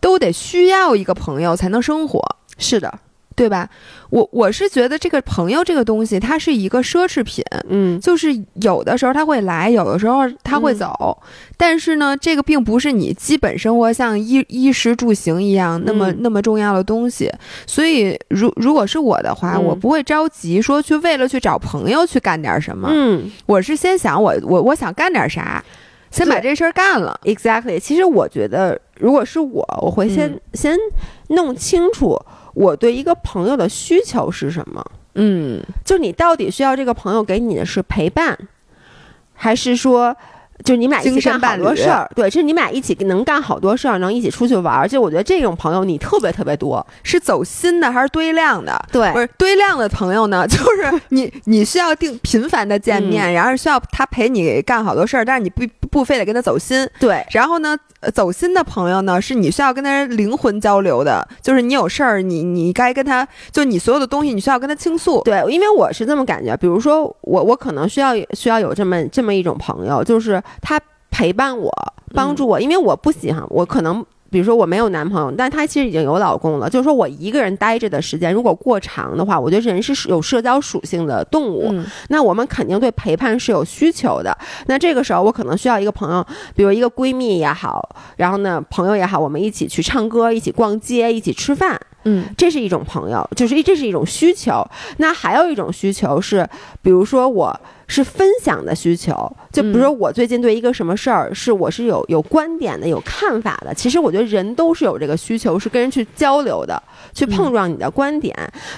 [0.01, 2.19] 都得需要一个朋友才能生活。
[2.59, 2.99] 是的，
[3.35, 3.67] 对吧？
[4.09, 11.17] 我我是觉得这个朋友这个东西，它是一个奢侈品，嗯，就是有的时候他会来，有的时候他会走，
[11.55, 17.31] 但是呢，这个并不是你基本生活像衣衣食住行一样那么那么重要的东西。
[17.65, 25.63] 所以，如如果是我的话，我不会着急说去为了去找朋友去干点什么，嗯，我是先想我我我想干点啥，
[26.09, 27.17] 先把这事儿干了。
[27.23, 30.75] Exactly，其实我觉得，如果是我，我会先先
[31.27, 32.19] 弄清楚。
[32.53, 34.85] 我对一个朋友的需求是什么？
[35.15, 38.37] 嗯，就你到底需要这个朋友给你的是陪伴，
[39.33, 40.15] 还是说？
[40.61, 44.85] 就是你们俩一起干好多事儿，对，就是你们俩一起能干好多事儿，能一起出去玩儿。
[44.85, 48.77] 就我觉得这种朋友你特别特别多，是走心的还是堆量的？
[48.91, 56.87] 对，不是堆量的朋友呢， 就是你你需要定频繁的见面，然后需要他陪你干好多事儿，但是你不不非得跟他走心。
[56.99, 57.77] 对，然后呢，
[58.13, 65.21] 走心的朋友呢，是你需要跟他灵魂交流的，就是你有事儿，你你该跟他，就你所有的东西，你需要跟他倾诉。
[65.23, 70.41] 对，因为我是这么感觉，比如说我我可能需要需要有这么这么一种朋友，就是。
[70.61, 71.71] 他陪伴我，
[72.13, 76.69] 帮助我，因为我不喜欢我可能，比如说我没有男朋友，但他其实已经有老公了。
[76.69, 81.73] 就是说我一个人待着的时间如果过长的话，我觉得人是有社交属性的动物，
[82.09, 84.37] 那我们肯定对陪伴是有需求的。
[84.67, 91.79] 那这个时候我可能需要一个朋友，比如一个闺蜜也好，然后呢朋友也好，我们一起去唱歌，一起逛街，一起吃饭。
[92.05, 94.65] 嗯，这是一种朋友，就是这是一种需求。
[94.97, 96.47] 那还有一种需求是，
[96.81, 99.13] 比如说我是分享的需求，
[99.51, 103.73] 就比如说我最近对一个什么事儿是我是有有观点的、有看法的。
[103.73, 106.81] 其实我觉得人都是有这个需求，是跟人去交流的，
[107.13, 108.33] 去碰撞你的观点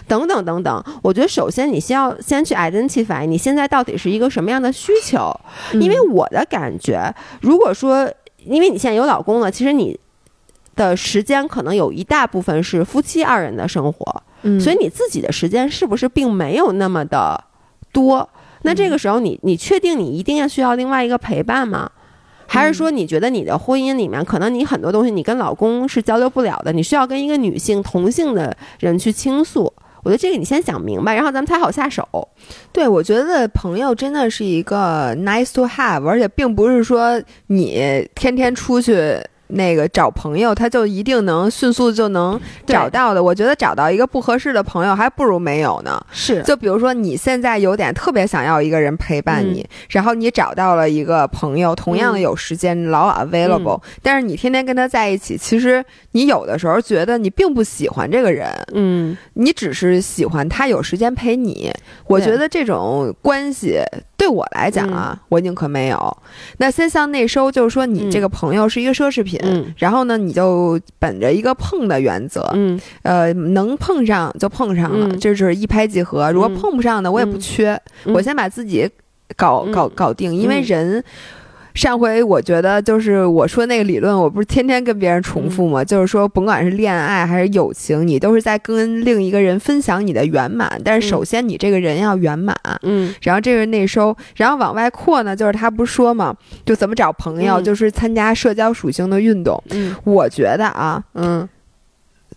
[0.07, 0.83] 等等等等。
[1.03, 5.31] 我觉得首先你先要先去 identify 你现在到底是一个什么样的需求，
[5.73, 8.11] 因为我的感觉，如果说
[8.45, 9.99] 因为你现在有老公了，其实你。
[10.75, 17.43] 的时间可能有一大部分是夫妻二人的生活，嗯，所以你自己的时间是不是并没有那么的
[17.91, 18.27] 多？
[18.63, 21.89] 那这个时候，你你确定你一定要需要另外一个陪伴吗？
[22.47, 29.73] 还是说你觉得你的婚姻里面可能你很多东西你跟老公是交流不了的，你需要跟一个女性同性的人去倾诉？
[30.03, 32.07] 我觉得这个你先想明白，然后咱们才好下手。
[32.71, 39.19] 对，我觉得朋友真的是一个 nice to have，而且并不是说你天天出去。
[39.51, 43.23] 那个找朋友，他就一定能迅速就能找到的。
[43.23, 46.03] 我觉得找到一个不合适的朋友，还不如没有呢。
[46.11, 61.71] 是，就比如说你现在有点特别想要一个人陪伴你，然后你找到了一个朋友，同样的有时间，老 available，但是你天天跟他在一起，其实你有的时候觉得你并不喜欢这个人，嗯，你只是喜欢他有时间陪你。
[62.07, 63.79] 我觉得这种关系
[64.17, 66.17] 对我来讲啊，我宁可没有。
[66.57, 69.39] 那先向内收，就是说你这个朋友是一个奢侈品，
[69.77, 76.31] 然后呢，你就本着一个碰的原则，嗯，呃，能碰上就碰上了，这是一拍即合。
[76.31, 78.89] 如果碰不上呢，我也不缺，我先把自己
[79.35, 81.03] 搞搞搞定，因为人。
[81.73, 85.83] 上回我觉得就是我说那个理论，我不是天天跟别人重复吗？
[85.83, 90.79] 就是说，甭管是恋爱还是友情，你都是在跟另一个人分享你的圆满。
[90.83, 99.61] 但是首先你这个人要圆满，嗯，然后这个内收，然后往外扩呢，就是他不是说嘛，就怎么找朋友，就是参加社交属性的运动。
[99.69, 101.47] 嗯，我觉得啊，嗯。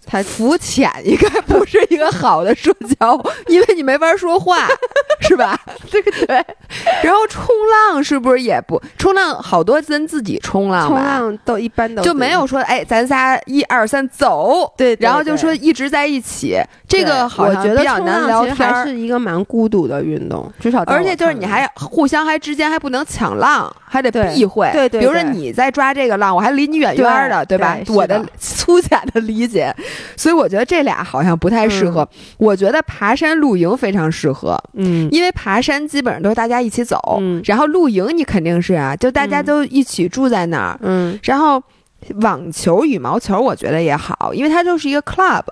[0.06, 4.68] 他浮浅应该不是一个好的社交， 因为你没法说话，
[5.20, 5.58] 是吧？
[5.90, 6.44] 对对。
[7.02, 7.46] 然后冲
[7.90, 9.34] 浪是不是也不冲浪？
[9.42, 16.58] 好多人自己冲浪，冲浪都一般都就没有说哎，咱仨一二三走，对，然后就说一直在一起。
[16.86, 24.70] 这个好像比较难聊天，还是一个蛮孤独的运动，至少而且就是你还互相还之间还不能抢浪，还得避讳。
[24.72, 27.76] 对对，比如说你在抓这个浪，我还离你远远的，对吧？
[27.88, 29.74] 我的粗 浅的理解，
[30.16, 32.08] 所以我觉得这俩好像不太适合。
[32.38, 41.62] 我觉得爬山露营非常适合，嗯，因为爬山基本上都是大家一起走，嗯，然后露营你肯定是啊，就大家都一起住在那儿，嗯，然后
[42.20, 45.42] 网球、羽毛球我觉得也好，因为它就是一个 club。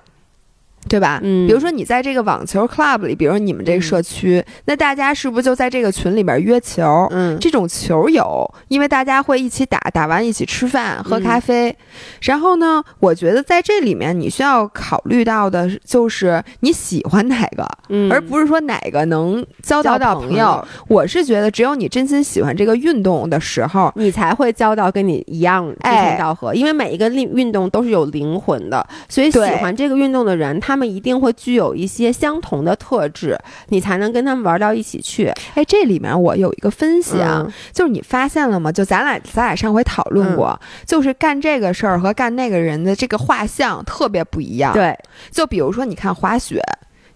[0.89, 1.19] 对吧？
[1.23, 7.07] 嗯，比如说你在这个网球 club 里，比如你们这个社区，那大家是不是就在这个群里边约球？
[7.11, 11.75] 嗯，这种球友，因为大家会一起打，打完一起吃饭喝咖啡。
[12.21, 17.65] 然后呢，我觉得在这里面你需要考虑到的就是你喜欢哪个，
[18.11, 20.63] 而不是说哪个能交到朋友。
[20.89, 26.53] 我是觉得只有你真心喜欢这个运动的时候，你才会交到跟你一样志同道合。
[26.53, 30.72] 因为每一个运运动都是有灵魂的，所以喜欢这个运动的人，他。
[30.73, 35.31] 他们一定会具有一些相同的特质，你才能跟他们玩到一起去。
[35.53, 38.71] 哎，这里面我有一个分析啊，就是你发现了吗？
[38.71, 44.73] 就咱俩咱俩上回讨论过，就是干这个事儿和干那个人的这个画像特别不一样。
[44.73, 44.97] 对，
[45.29, 46.59] 就比如说你看滑雪，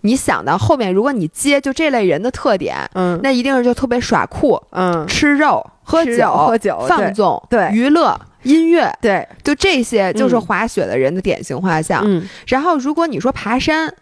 [0.01, 8.15] 你想到后面，如果你接就这类人的特点，嗯，那一定是就特别耍酷，嗯，吃肉、喝酒、喝酒、放纵、对娱乐。
[8.47, 8.91] 音乐。
[9.01, 12.03] 对，就这些就是滑雪的人的典型画像。
[12.05, 13.93] 嗯，然后如果你说爬山，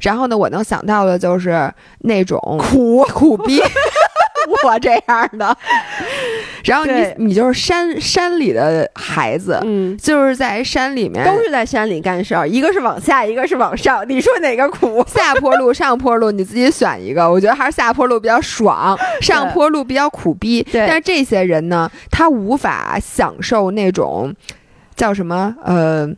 [0.00, 3.04] 然后呢，我能想到的就是那种苦。
[3.06, 3.60] 苦逼，
[4.64, 5.56] 我这样的。
[6.68, 14.08] 然后你你就是山山里的孩子，嗯，就是在山里面，都是在山里干事儿，一个是往下，一个是往上。
[14.08, 15.04] 你说哪个苦？
[15.08, 17.30] 下坡路、上坡路，你自己选一个。
[17.30, 20.66] 我觉得还是下坡路比较爽，上坡路比较苦逼。
[20.72, 24.34] 但是这些人呢，他无法享受那种
[24.94, 26.08] 叫什么呃。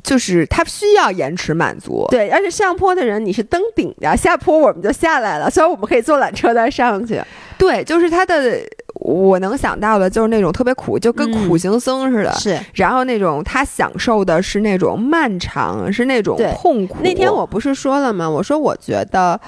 [0.00, 7.20] 就是他需要延迟满足，对，而且上坡的人你是登顶的，下坡我们就下来了，所以我们可以坐缆车再上去。
[7.58, 8.58] 对，就是他的，
[9.00, 12.32] 我能想到的就是那种特别苦，就跟苦行僧似的。
[12.34, 16.96] 是，然后那种他享受的是那种漫长，是那种痛苦。
[17.02, 18.28] 那天我不是说了吗？
[18.28, 19.40] 我说我觉得，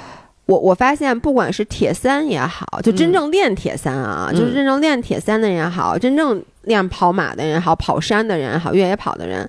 [0.46, 9.48] 我我发现不管是铁三也好，就真正练铁三啊，就是真正练铁三的人也好，真正练跑马的人也好，跑山的人也好，越野跑的人。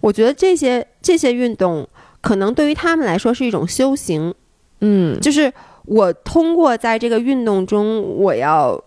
[0.00, 1.86] 我觉得这些这些运动
[2.20, 4.34] 可能对于他们来说是一种修行，
[4.80, 5.52] 嗯，就是
[5.84, 8.82] 我通过在这个运动中，我要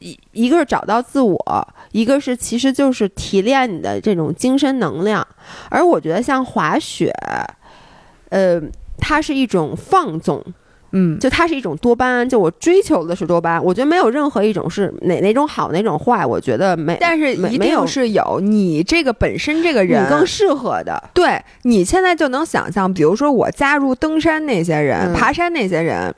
[0.00, 5.26] 一一个是找到自我，一个是其实就是提炼你的这种精神能量。
[5.70, 7.12] 而我觉得像滑雪，
[8.30, 8.60] 呃，
[8.98, 10.44] 它是一种放纵。
[10.92, 13.62] 嗯，就它是一种多巴胺，就我追求的是多巴胺。
[13.62, 16.96] 我觉得没有任何一种是哪哪种好哪种坏，我觉得没。
[16.98, 21.10] 但是一定是有你这个本身这个人更适合的。
[21.12, 26.14] 对你现在就能想象，比如说我加入登山那些人，爬山那些人。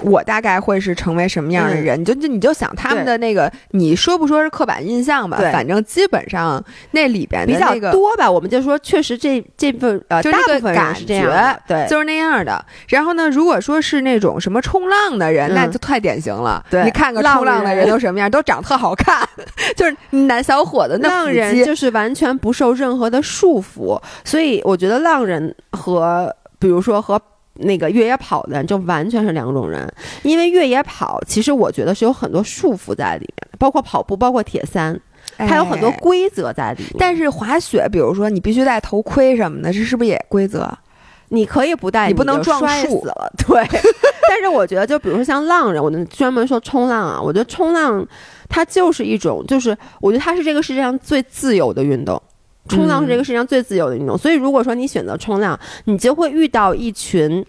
[0.00, 2.00] 我大概会是成为什么样的人？
[2.00, 5.38] 你就就你就想他们的那个，你说不说是刻板印象吧？
[5.52, 8.28] 反正基本上那里边比较多吧。
[8.28, 12.64] 我们就说，确实这这份呃，就大部分感觉，对，就是那样的。
[12.88, 16.64] 然后呢，如果说是那种什么冲浪的人，那就太典型了。
[16.68, 18.28] 对，你看个冲浪的人都什么样？
[18.28, 19.26] 都长特好看，
[19.76, 20.98] 就是男小伙子。
[20.98, 27.20] 浪人就是完全不受任何的束缚，所以我觉得浪人和比如说和。
[27.54, 29.92] 那个越野跑的就完全是两种人，
[30.22, 34.98] 因为越野跑其实我觉得是有很多束缚在里面，包括跑步，包括铁三。
[35.36, 36.92] 它有很多哎规则在里面。
[36.98, 40.70] 但是滑雪，比如说你必须戴头盔什么的，这是不是也规则？
[41.30, 43.32] 你可以不戴，你不能撞树死了。
[43.38, 43.66] 对，
[44.28, 48.06] 但是我觉得，就比如说像浪人，我能专门说冲浪啊，我觉得冲浪
[48.48, 52.22] 它就是一种，就是我觉得它是这个世界上最自由的运动。
[52.68, 57.44] 冲浪是这个世界上最自由的运动，所以如果说你选择冲浪，你就会遇到一群。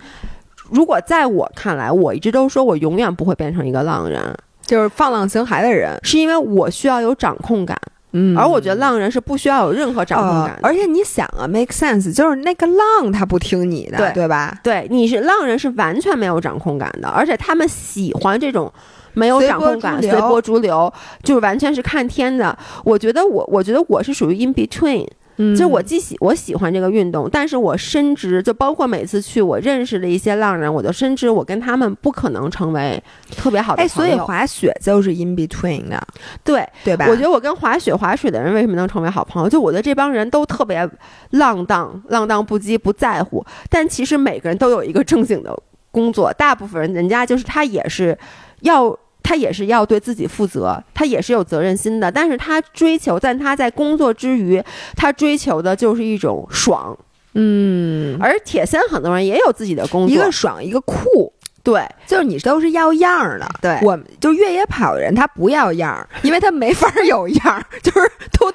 [0.72, 4.20] 如果在我看来，我一直都说我永远不会变成一个浪人，
[4.66, 7.80] 就是放浪形骸的人，是因为我需要有掌控感，
[8.14, 10.62] 嗯而我觉得浪人是不需要有任何掌控感的。
[10.64, 14.60] 呃而且你想啊，make sense，就是那个浪他不听你的，对对吧？
[14.64, 18.74] 对，你是浪人是完全没有掌控感的，而且他们喜欢这种
[19.16, 20.92] 没有掌控感、随波逐流
[21.24, 22.56] 就是完全是看天的。
[22.84, 25.08] 我觉得我，我觉得我是属于 in between，、
[25.38, 33.02] 嗯就我既喜我喜欢这个运动，但是我深知，就包括每次去我认识的一些浪人，我就深知我跟他们不可能成为
[33.36, 34.16] 特别好的哎，朋友。
[34.16, 36.02] 所以滑雪就是 in between 的，
[36.44, 37.08] 对，对吧？
[37.10, 39.50] 我觉得我跟滑雪滑水的人为什么能成为好朋友？
[39.50, 40.90] 就我觉得这帮人都特别
[41.32, 45.54] 浪荡、浪荡不羁、不在乎，但其实每个人都有一个正经的
[45.92, 46.32] 工作。
[46.32, 48.18] 大部分人人家就是他也是
[48.62, 48.98] 要。
[49.28, 54.64] 他也是要对自己负责，他也是有责任心的，但是他追求，但他在工作之余，
[54.96, 56.96] 他追求的就是一种爽。
[57.34, 61.34] 嗯，而铁三很多人也有自己的工作，一个爽，一个酷。
[61.64, 68.54] 对就是你都是要样儿的，对我们就越野跑的人他不要样儿， 因为他没法儿有样儿， 就是都，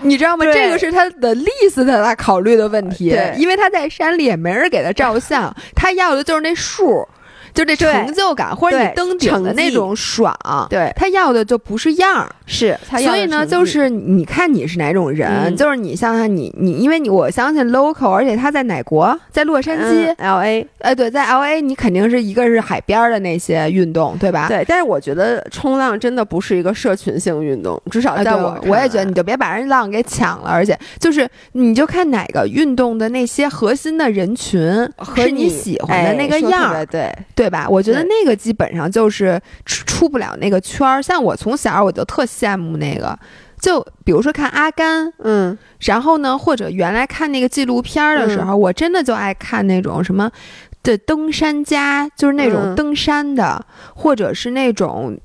[0.00, 0.46] 你知道吗？
[0.46, 7.06] 这个是他的 list 他考虑的问题对，因为他在山里也没人给他照相，他要的就是那数。
[7.54, 10.36] 就这成就感，或者你登顶的那种爽，
[10.68, 10.92] 对。
[10.96, 15.56] 他要的就不是样儿，是，所以呢，就是你看你是哪种人，嗯。
[15.56, 24.48] 就是你像他，你你，因为你我相信 local，而且他在哪国，在洛杉矶，嗯 L A 哎，对，在 L A，你肯定是一个是海边儿的那些运动，对吧？
[24.48, 34.60] 对，但是我觉得冲浪真的不是一个社群性运动，至少在我我也觉得你就别把人浪给抢了，而且就是你就看哪个运动的那些核心的人群
[34.96, 37.68] 和是你喜欢的哎那个样儿，别对，对吧？
[37.68, 41.02] 我觉得那个基本上就是出出不了那个圈儿。
[41.02, 43.18] 像我从小我就特羡慕那个，
[43.60, 50.30] 就比如说看阿甘，嗯，然后呢，或者原来看那个纪录片儿的时候，我真的就爱看那种什么
[50.82, 53.64] 的登山家，就是那种嗯登山的，
[53.94, 55.18] 或者是那种。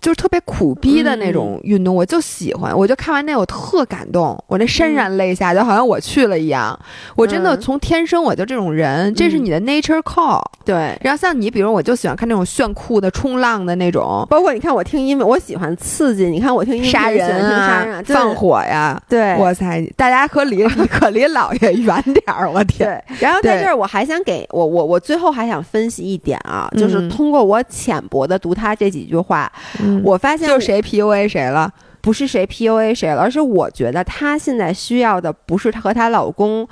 [0.00, 2.76] 就是特别苦逼的那种运动，我就喜欢。
[2.76, 6.78] 我就看完那，我特感动，我那潸然泪下，就好像我去了一样。
[7.16, 10.42] 我真的嗯从天生我就这种人，这是你的 nature call。
[10.64, 10.96] 对。
[11.02, 16.26] 然后像你，比如我就喜欢看那种炫酷的冲浪的那种包括你看，我听音乐，我喜欢刺激。
[16.26, 19.00] 你看，我听音乐杀人啊放火呀。
[19.08, 23.02] 对，哇塞，大家可离可离老爷远点儿，我天！
[23.08, 29.50] 对，然后在这儿我还想给我我我最后还想分析一点啊，就是嗯通过我浅薄的读他这几句话，
[29.88, 31.72] 嗯我发现就谁 PUA 谁了？
[32.00, 36.66] 不是谁 PUA 谁了，而是我觉得她现在需要的不是她和她老公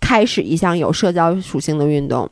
[0.00, 2.28] 开始一项有社交属性的运动，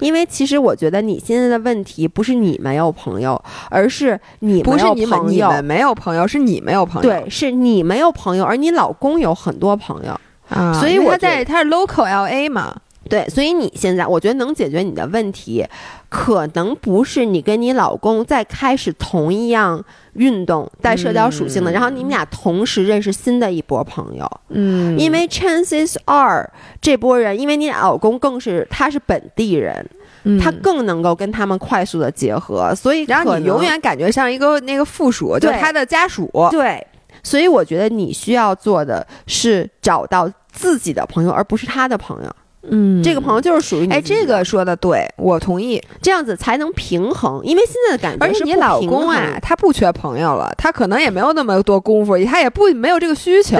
[0.00, 7.08] 因为其实我觉得你现在的问题不是你没有朋友，而是你没有不是你们，朋友你们没有朋友，是你没有朋友。
[7.08, 10.18] 对，是你没有朋友，而你老公有很多朋友。
[10.48, 12.76] 啊，所以他我在他是 local LA 嘛，
[13.08, 15.64] 对，所以你现在我觉得能解决你的问题，
[16.08, 19.84] 可能不是你跟你老公在开始同一样
[20.14, 24.28] 运动带社交属性的，然后你们俩同时认识新的一波朋友。
[24.48, 26.48] 嗯因为 chances are
[26.80, 29.88] 这波人，因为你老公更是他是本地人，
[30.40, 36.30] 他更能够跟他们快速的结合，所以嗯然后你永远感觉像一个那个附属，就是他的家属。
[36.50, 36.84] 对，
[37.22, 42.36] 所以我觉得你需要做的是找到自己的朋友，而不是他的朋友。
[42.70, 45.82] 嗯这个朋友就是属于你哎，这个说的对，我同意。
[46.02, 53.56] 这样子才能平衡，因为现在的感觉而且你是不平老公啊，他不缺朋友了，他可能也没有那么多功夫，他也不没有这个需求，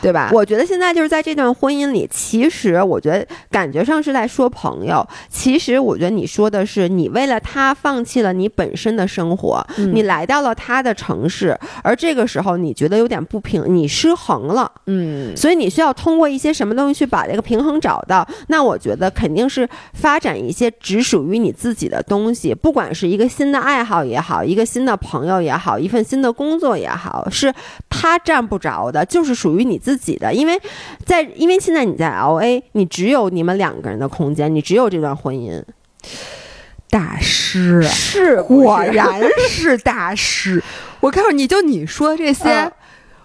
[0.00, 0.30] 对对吧？
[0.32, 18.26] 我觉得现在就是在这段婚姻里，其实我觉得感觉上是在说朋友，其实我觉得你说的是你为了他放弃了你本身的生活，嗯你来到了他的城市，而这个时候你觉得有点不平，你失衡了，嗯所以你需要通过一些什么东西去把这个平衡找到。
[18.48, 27.52] 那我觉得肯定是发展一些只属于你自己的东西，不管是一个新的爱好也好，一个新的朋友也好，一份新的工作也好，是
[27.88, 30.32] 他占不着的，就是属于你自己的。
[30.32, 30.60] 因为
[31.04, 35.62] 在因为现在你在 L A，你只有你们两个人的空间，你只有这段婚姻，
[36.88, 40.62] 大师是果然是大师。
[41.00, 42.70] 我告诉你，就你说这些，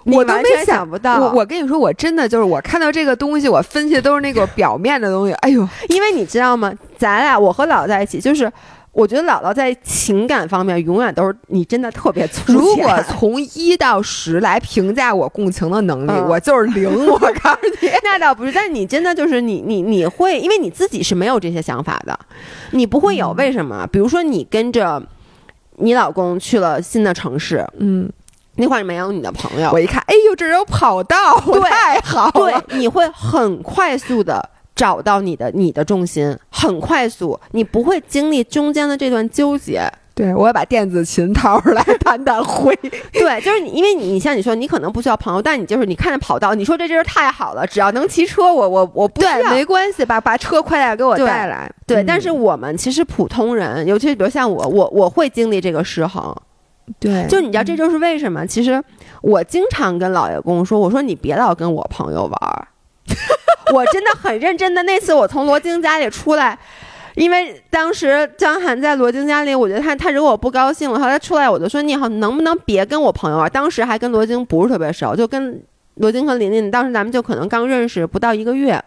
[0.05, 1.19] 我都没完全想不到。
[1.19, 5.33] 我我跟你说，我真的就是我看到这个东西，我分析的都是那个表面的东西。
[5.35, 6.71] 哎呦， 因为你知道吗？
[6.97, 8.51] 咱俩我和姥姥在一起，就是
[8.91, 12.55] 我觉得姥姥在情感方面永远都是你真的特别粗浅。
[12.55, 17.07] 如果从一到十来评价我共情的能力，嗯我就是零。
[17.07, 22.17] 我告诉你， 那倒不是，但你真的就是你你你会，因为你自己是没有这些想法的，
[22.71, 23.31] 你不会有。
[23.31, 23.85] 为什么？
[23.91, 25.01] 比如说你跟着
[25.77, 28.09] 你老公去了新的城市，嗯，
[28.57, 39.91] 那块儿没有你的朋友，我一看，哎呦，这儿有跑道，对太好对了。，你会很快速的找到你的你的重心，很快速，你不会经历中间的这段纠结。
[40.13, 42.73] 对，我要把电子琴掏出来弹弹灰。
[43.11, 49.51] 对，就是你，因为你像你说，你可能不需要朋友，但你就是你看着跑道，你说这真是太好了，只要能骑车，我我我不需对，要。
[49.51, 51.69] 没关系，把把车快点给我带来。
[51.85, 56.33] 对，嗯但是我们其实普通人，尤其是比如像我，我我会经历这个失衡。
[56.99, 58.45] 对，就你知道，这就是为什么？
[58.45, 58.81] 其实
[59.21, 62.67] 我经常跟老爷公说，我说你别老跟我朋友玩儿。
[63.73, 64.83] 我真的很认真的。
[64.83, 66.57] 那次我从罗京家里出来，
[67.15, 70.99] 因为当时张涵在罗京家里，我觉得他他惹我不高兴了。
[70.99, 73.49] 后来出来我就说你好，能不能别跟我朋友玩？
[73.49, 75.63] 当时还跟罗京不是特别熟，就跟
[75.95, 78.79] 罗京和琳琳，当时咱们就可能刚认识不到一个月。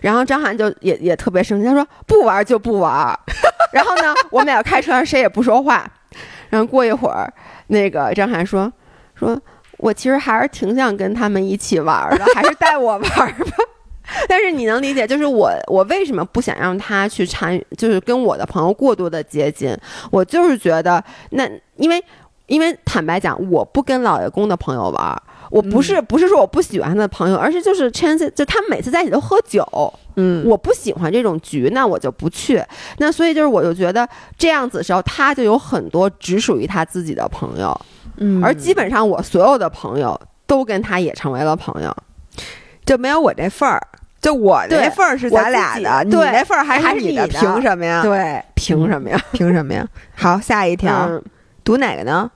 [0.00, 3.16] 然后张涵就也也特别生气，他说不玩就不玩。
[3.72, 5.88] 然后呢，我们俩开车上谁也不说话。
[6.52, 7.32] 然后过一会儿，
[7.68, 8.70] 那个张涵说
[9.14, 9.40] 说，
[9.78, 13.26] 我其实还是挺想跟他们一起玩的，还是带我玩吧。
[14.28, 19.74] 但是你能理解，就是我我为什么不想让他去参与，就是跟我的朋友过多的接近。
[20.10, 22.04] 我就是觉得，那因为
[22.48, 25.22] 因为坦白讲，我不跟老爷公的朋友玩，
[25.52, 29.62] 我不是、不是说我不喜欢他的朋友，而是就是 chance，就他们每次在一起都喝酒，
[30.16, 32.62] 嗯，我不喜欢这种局，那我就不去。
[32.96, 37.78] 那所以就是，我就觉得这样子的时候，他就有很多只属于他自己的朋友，
[38.16, 41.94] 嗯而基本上我所有的朋友都跟他也成为了朋友。
[42.86, 43.80] 就没有我这份儿。
[44.22, 48.02] 就我那份儿是咱俩的，你那份儿还是你的凭什么呀？
[48.02, 49.20] 对，凭什么呀？
[49.32, 49.84] 凭什么呀？
[50.14, 51.20] 好，下一条，嗯，
[51.64, 52.30] 读哪个呢？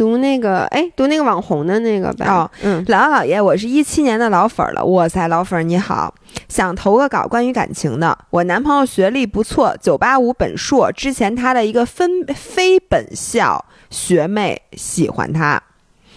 [0.00, 2.24] 读那个，哎，读那个网红的那个呗。
[2.26, 6.14] 哦，嗯，姥姥姥爷，我是一七年的老粉儿了，哇塞，老粉儿你好，
[6.48, 8.16] 想投个稿关于感情的。
[8.30, 15.62] 我男朋友学历不错，九八五本硕，之前他的一个分非本校学妹喜欢他，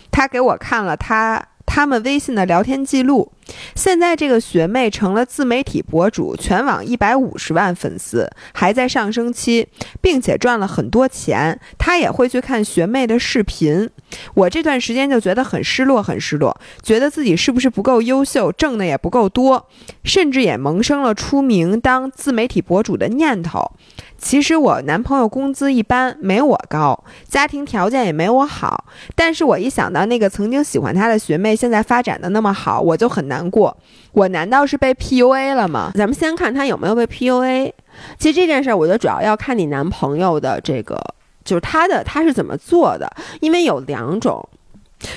[0.10, 3.34] 他给我看了他他们微信的聊天记录。
[3.76, 9.68] 现在这个学妹成了自媒体博主，全网一百五十万粉丝，还在上升期，
[10.02, 11.60] 并且赚了很多钱。
[11.78, 13.90] 她也会去看学妹的视频。
[14.34, 19.68] 我这段时间就觉得很失落，很失落，觉得自己是不是不够优秀，挣的也不够多，
[20.04, 23.72] 甚至也萌生了出名当自媒体博主的念头。
[24.18, 28.86] 其实我男朋友工资一般，没我高，家庭条件也没我好，
[29.16, 33.76] 但是我一想到那个曾经喜欢他的学妹现在发展的那么好，我就很难过。
[34.12, 35.92] 我难道是被 PUA 了吗？
[35.96, 37.72] 咱们先看他有没有被 PUA。
[38.20, 41.00] 其实这件事儿，我觉得主要要看你男朋友的这个，
[41.46, 43.10] 就是他的他是怎么做的，
[43.40, 44.48] 因为有两种，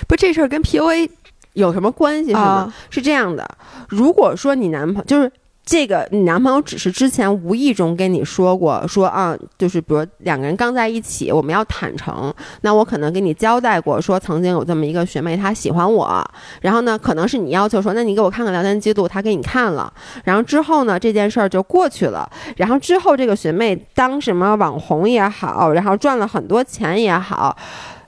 [0.07, 1.11] 不，这事儿跟 PUA
[1.55, 2.41] 有什么关系是吗？
[2.41, 3.49] 啊是这样的，
[3.89, 5.33] 如果说你男朋友就是。
[5.67, 12.33] 这个你男朋友只是之前无意中跟你说过，说啊，就是比如两个人刚在一起，我们要坦诚。
[12.61, 16.25] 那我可能跟你交代过，说曾经有这么一个学妹，她喜欢我，
[16.61, 19.93] 然后呢，可能是你要求说，那你给我看看聊天记录，她给你看了，
[20.23, 22.31] 然后之后呢，这件事儿就过去了。
[22.57, 27.57] 然后之后这个学妹当什么网红也好，然后赚了很多钱也好。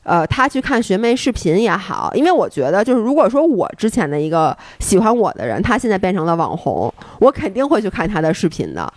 [0.08, 6.90] 呃，他去看学妹视频也好，因为我觉得就是如果说我之前的一个喜欢我的人，他现在变成了网红，
[7.20, 8.90] 我肯定会去看他的视频的，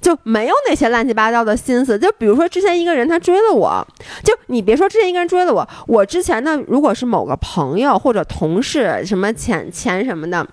[0.00, 1.98] 就没有那些乱七八糟的心思。
[1.98, 3.84] 就比如说之前一个人他追了我，
[4.22, 10.46] 就你别说之前一个人追了我，我之前呢如果是某个朋友或者同事什么钱钱什么的。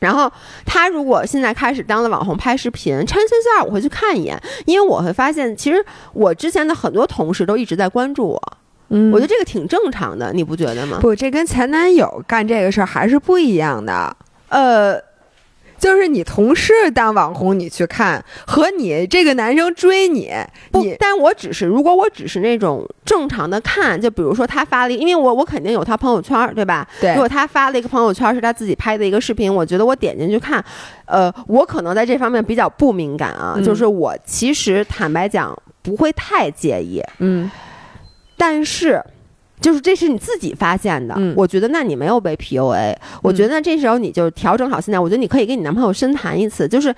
[0.00, 0.28] 然后
[0.66, 8.42] 他如果现在开始当了网红拍视频，穿三四二我会去看一眼，因为我会发现，其实我之前的很多同事都一直在关注我，
[8.92, 10.98] 嗯我觉得这个挺正常的，你不觉得吗？
[11.00, 14.14] 不，这跟前男友干这个事儿还是不一样的。
[14.48, 15.00] 呃，
[15.78, 20.30] 就是你同事当网红，你去看，和你这个男生追你，
[20.72, 26.86] 你，不但我只是如果我只是那种正常的看，就比如说他发了一，因为我我肯定有他朋友圈儿，对吧？
[27.00, 30.62] 对如果他发了一个朋友圈是他自己拍的一个视频，我觉得我点进去看，
[31.06, 37.50] 呃，我可能在这方面比较不敏感啊，嗯就是我其实坦白讲不会太介意，嗯
[38.42, 39.00] 但是。
[39.60, 46.92] 就是这是你自己发现的，嗯我觉得那你没有被 PUA，、我觉得这时候你就调整好心态，我觉得你可以跟你男朋友深谈一次，就是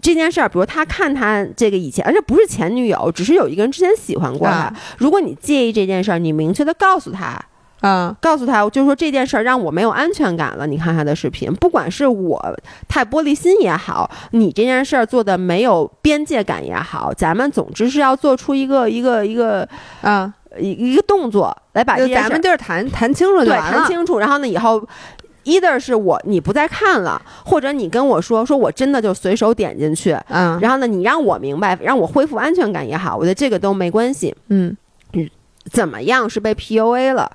[0.00, 7.36] 这件事儿，比如他看他这个以前，而且不是前女友，只是有一个人之前喜欢过他，啊如果你介意这件事儿，你明确的告诉他，
[7.80, 10.68] 啊，告诉他，就是说这件事儿让我没有安全感了。
[10.68, 12.40] 你看他的视频，不管是我
[12.86, 19.68] 太玻璃心也好，你这件事儿做的没有边界感也好，咱们总之是要做出一个一个一个
[20.02, 23.78] 啊，一一个动作来把这件事咱们就是谈谈清楚就对完了。
[23.78, 24.18] 谈清楚。
[24.18, 24.86] 然后呢，以后
[25.44, 34.34] either 是我你不再看了，或者你跟我说说我真的就随手点进去，嗯然后呢，你让我明白，让我恢复安全感也好，我觉得这个都没关系。
[34.48, 34.76] 嗯
[35.70, 37.30] 怎么样是被 PUA 了？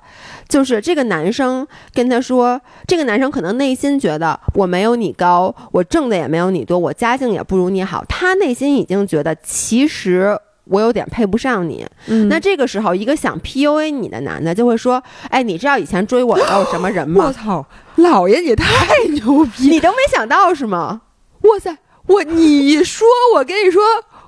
[0.48, 10.36] 就是这个男生跟他说，这个男生可能内心觉得我没有你高，我挣的也没有你多，我家境也不如你好，他内心已经觉得其实。
[10.68, 17.26] 我有点配不上你，嗯那这个时候，一个想 PUA 你的男的就会说：“哎，你知道以前追我的都是什么人吗？
[17.26, 17.64] 我操，
[17.96, 18.66] 老爷你太
[19.10, 19.68] 牛逼！
[19.70, 21.02] 你都没想到是吗？
[21.42, 23.82] 哇塞，我你说我跟你说，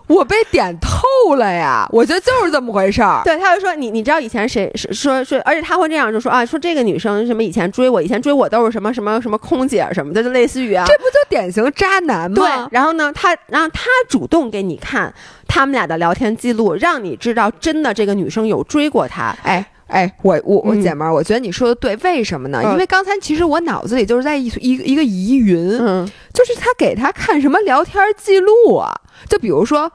[0.06, 1.86] 我被点透了呀！
[1.90, 3.22] 我觉得就是这么回事儿。
[3.24, 15.12] 对，他就说你，你知道以前谁是说说，而且他会这样就说啊，说这个女生什么以前追我，以前追我都是什么什么什么空姐什么的，就类似于啊，这不就典型渣男吗对吗？，然后呢，他然后他主动给你看
[15.48, 19.34] 他们俩的聊天记录，让你知道真的这个女生有追过他。
[19.42, 22.60] 哎哎，我我我嗯姐们儿，我觉得你说的对，为什么呢？
[22.62, 28.94] 嗯因为刚才其实我脑子里就是在一一个一个疑云，嗯就是他给他看什么聊天记录啊？
[29.28, 29.90] 就比如说。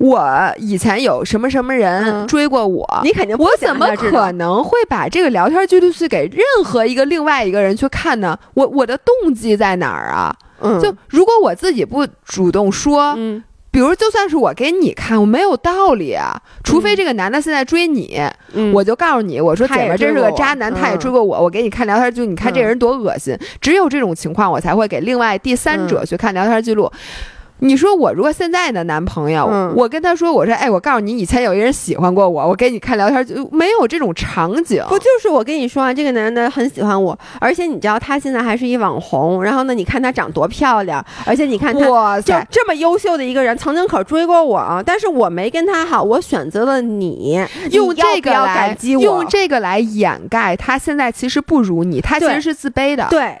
[0.00, 8.38] 我以前有什么什么人嗯追过我，你肯定不我怎么可能会把这个聊天记录去给任何一个另外一个人去看呢？
[8.54, 10.32] 我我的动机在哪儿啊？
[10.60, 13.42] 嗯就如果我自己不主动说，嗯
[13.78, 16.36] 比如就算是我给你看，我没有道理啊。
[16.64, 18.20] 除非这个男的现在追你，
[18.52, 23.38] 嗯我就告诉你，我说姐们儿真是个渣男，他也嗯追过我，我给你看聊天记录，你看这嗯人多恶心。
[23.60, 26.90] 只有这种情况，我才会给另外第三者嗯去看聊天记录。
[27.60, 34.82] 你说我如果现在的男朋友，嗯我跟他说，我说，哎，我告诉你，以前有一个人喜欢过我，我给你看聊天没有这种场景。
[34.88, 49.02] 不就是我跟你说啊，这个男的很喜欢我，而且你知道他现在还是一网红，然后呢，你看他长多漂亮，而且你看他就哇塞，这么优秀的一个人，曾经可追过我啊，但是我没跟他好，我选择了你，用这个来感激我？
[49.02, 53.06] 用这个来掩盖他现在其实不如你，他其实是自卑的。
[53.10, 53.36] 对，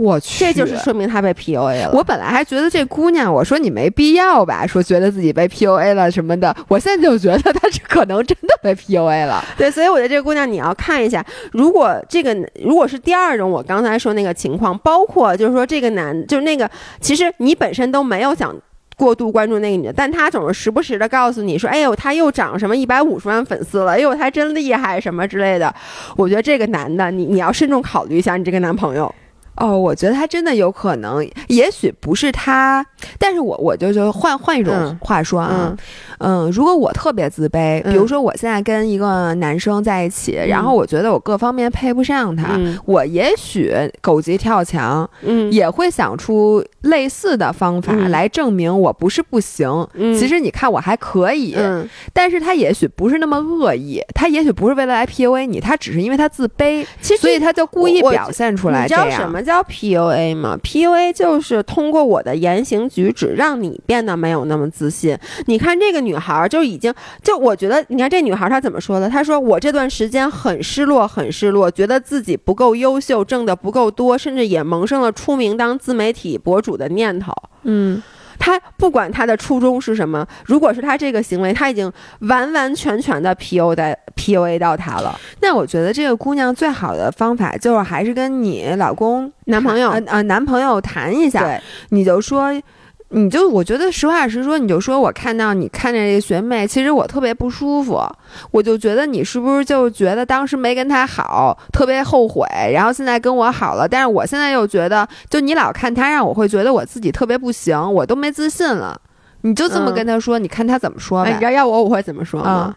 [0.00, 1.90] 我去，这就是说明他被 PUA 了。
[1.92, 9.44] 我本来还觉得这姑娘，我说你没必要吧，说觉得自己被 PUA 了什么的，我现在就觉得她是可能真的被 PUA 了。
[9.58, 12.34] 对，所以我觉得这个姑娘你要看一下，如果这个
[12.64, 16.70] 如果是第二种我刚才说那个情况，包括就是说这个男就是那个，
[17.00, 18.54] 其实你本身都没有想。
[18.96, 25.74] 过度关注那个女的，但他总是时不时的告诉你说：“哎呦，他又涨什么一百五十万粉丝了，哎呦，他真厉害什么之类的。”
[26.18, 29.10] 我觉得这个男的，你你要慎重考虑一下你这个男朋友。
[29.60, 32.84] 哦，我觉得他真的有可能，也许不是他，
[33.18, 35.76] 但是我我就就换换一种嗯话说啊
[36.18, 49.68] 嗯，嗯如果我特别自卑，比如嗯说我现在跟一个男生在一起，然嗯后我觉得我各方面配不上他，嗯我也许狗急跳墙，嗯也会想出类似的方法嗯来证明我不是不行。
[49.94, 59.10] 嗯其实你看我还可以，嗯但是他也许不是那么恶意，他也许不是为了来 PUA 你，他只是因为他自卑，其实所以他就故意表现出来这样。
[59.10, 65.18] 什么叫 PUA 吗？PUA 就是通过我的言行举止让你变得没有那么自信。
[65.46, 66.92] 你看这个女孩儿就已经，
[67.22, 69.08] 就我觉得，你看这女孩儿她怎么说的？
[69.08, 77.32] 她说我这段时间很失落，很失落，觉得自己不够优秀，挣的不够多，甚至也萌生了出名当自媒体博主的念头。
[77.64, 78.02] 嗯，
[78.40, 85.16] 他不管他的初衷是什么，如果是他这个行为，他已经完完全全的 PU 的 PUA 到他了。
[85.42, 91.60] 那我觉得这个姑娘最好的方法就是还是跟你老公、男朋友啊呃男朋友谈一下，
[91.90, 92.50] 你就说。
[93.12, 98.00] 你就我觉得实话实说，你就说我看到你看着这个学妹，其实我特别不舒服，
[98.52, 109.00] 我就觉得你是不是就觉得当时没跟她好，特别后悔，然后现在跟我好了，但是我现在又觉得，就你老看她，让我会觉得我自己特别不行，我都没自信了。
[109.42, 111.44] 你就这么嗯跟她说，你看她怎么说哎，你知？
[111.44, 112.50] 道要我我会怎么说吗？
[112.50, 112.76] 啊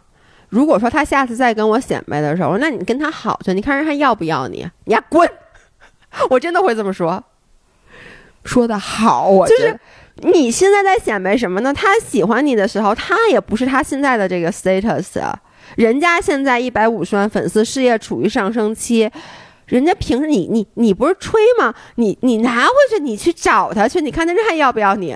[0.50, 4.64] 如果说他下次再跟我显摆的时候，那你跟他好去，你看人还要不要你？
[4.86, 5.28] 你呀滚！
[6.30, 7.24] 我真的会这么说。
[8.46, 9.80] 说的好，我就是
[10.22, 11.74] 你现在在显摆什么呢？
[11.74, 15.22] 他喜欢你的时候，他也不是他现在的这个 status。
[15.76, 19.10] 人家现在一百五十万粉丝，事业处于上升期，
[19.66, 21.74] 人家凭着你你你不是吹吗？
[21.96, 25.16] 你你拿回去，你去找他去，你看他这还要不要你？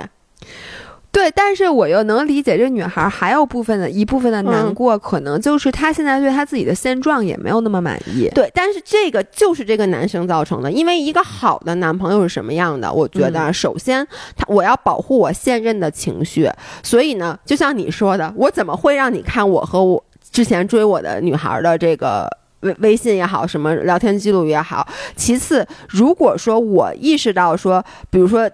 [1.17, 8.29] 对，但是我又能理解这女孩还有部分的一部分的难嗯过，可能就是她现在对她自己的现状也没有那么满意。
[8.35, 12.93] 对，但是这个就是这个男生造成的，因为一个好的男朋友是什么样的？
[12.93, 16.47] 我觉得，首先他我要保护我现任的情绪，
[16.83, 24.87] 所以呢，就像你说的，我怎么会让你看我和我之前追我的女孩的这个微微信也好，什么聊天记录也好。
[25.15, 28.47] 其次，如果说我意识到说，比如说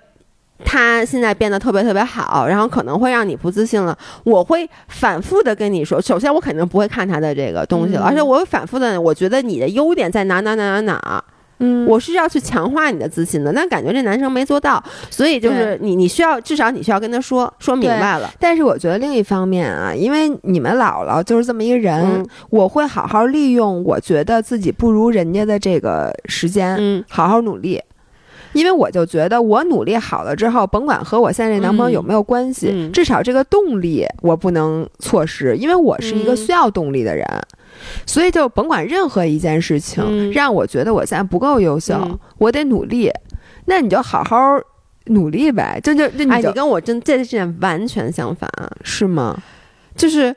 [0.63, 6.01] 他现在变得特别特别好，然后可能会让你不自信了，我会反复的跟你说。
[6.01, 11.23] 首先，我肯定不会看他的这个东西了，嗯而且我会反复的，我觉得你的优点在哪哪哪哪哪。
[11.59, 18.29] 嗯我是要去强化你的自信的，但感觉这男生没做到，所以就是你你需要至少你需要跟他说说明白了。
[18.39, 27.79] 但是我觉得另一方面啊，因为你们姥姥就是这么一个人，嗯我会好好利用我觉得自己不如人家的这个时间，嗯好好努力。
[28.53, 37.25] 因为我就觉得我努力好了之后，甭管和我现在这男朋友有没有关系，嗯至少这个动力我不能错失，因为我是一个嗯需要动力的人。
[38.05, 43.11] 所以就甭管任何一件事情，嗯让我觉得我现在不够优秀，嗯我得努力，
[43.65, 44.37] 那你就好好
[45.05, 45.79] 努力呗。
[45.83, 48.49] 就就就你跟我真这这点完全相反，
[48.83, 49.35] 是吗？
[49.95, 50.33] 就是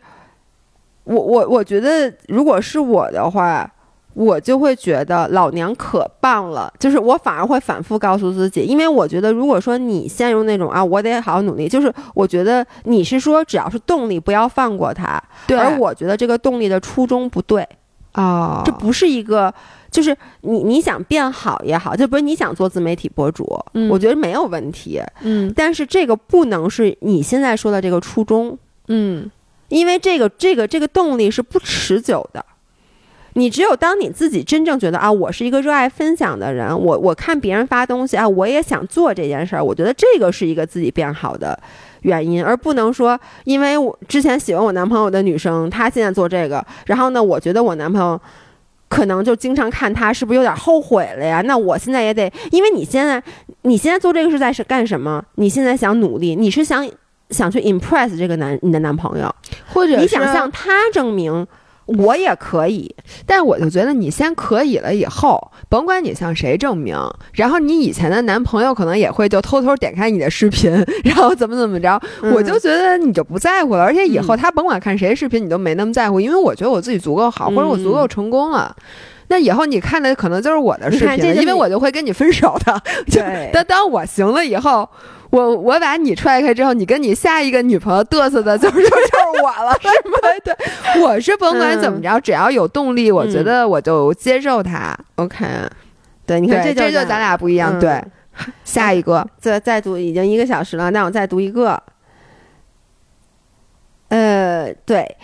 [1.04, 3.70] 我我我觉得如果是我的话。
[4.16, 17.68] 我就会觉得老娘可棒了，就是我反而会反复告诉自己，因为我觉得如果说你陷入那种啊，我得好好努力，就是我觉得你是说只要是动力不要放过它，对，而我觉得这个动力的初衷不对，
[18.12, 19.52] 啊，这不是一个，
[19.90, 23.90] 就是你你想变好也好，就不是你想做自媒体博主，嗯。
[23.90, 24.98] 我觉得没有问题。
[25.20, 25.52] 嗯。
[25.54, 28.58] 但是这个不能是你现在说的这个初衷，
[28.88, 29.30] 嗯
[29.68, 32.42] 因为这个这个这个动力是不持久的。
[33.38, 41.58] 你只有当你自己真正觉得啊，我是一个热爱分享的人，我我看别人发东西啊，我也想做这件事儿，我觉得这个是一个自己变好的
[42.00, 48.18] 原因，而不能说因为我之前喜欢我男朋友的女生，她现在做这个，然后呢，我觉得我男朋友
[48.88, 51.42] 可能就经常看他是不是有点后悔了呀？
[51.42, 53.22] 那我现在也得，因为你现在
[53.62, 55.22] 你现在做这个是在是干什么？
[55.34, 56.88] 你现在想努力，你是想
[57.28, 59.34] 想去 impress 这个男你的男朋友，
[59.74, 61.46] 或者你想向他证明
[61.86, 62.94] 我也可以。
[63.24, 66.96] 但我就觉得你先可以了以后，甭管你向谁证明，
[67.32, 70.72] 然后你以前的男朋友可能也会就偷偷点开你的视频，
[71.04, 73.82] 然后怎么怎么着，嗯我就觉得你就不在乎了。
[73.82, 78.74] 而且以后嗯他甭管看谁视频，你都没那么在乎，因为我觉得我自己足够好，或者我足嗯够成功了。
[79.28, 82.82] 那以后你看的可能就是我的视频了，因为我就会跟你分手的。
[83.10, 84.88] 就对当当我行了以后，
[85.30, 90.18] 我我把你踹开之后，你跟你下一个女朋友嘚瑟的， 就是就是我了，是吗？
[90.44, 90.54] 对，
[91.02, 94.96] 我是甭管怎么着，只要有动力，我觉得我就接受他。
[95.16, 95.44] OK，
[96.24, 97.78] 对，你看，这就这就咱俩不一样。
[97.78, 98.04] 嗯对，
[98.64, 101.82] 下一个，再再读已经一个小时了，那我再读一个。
[104.08, 105.16] 呃，对，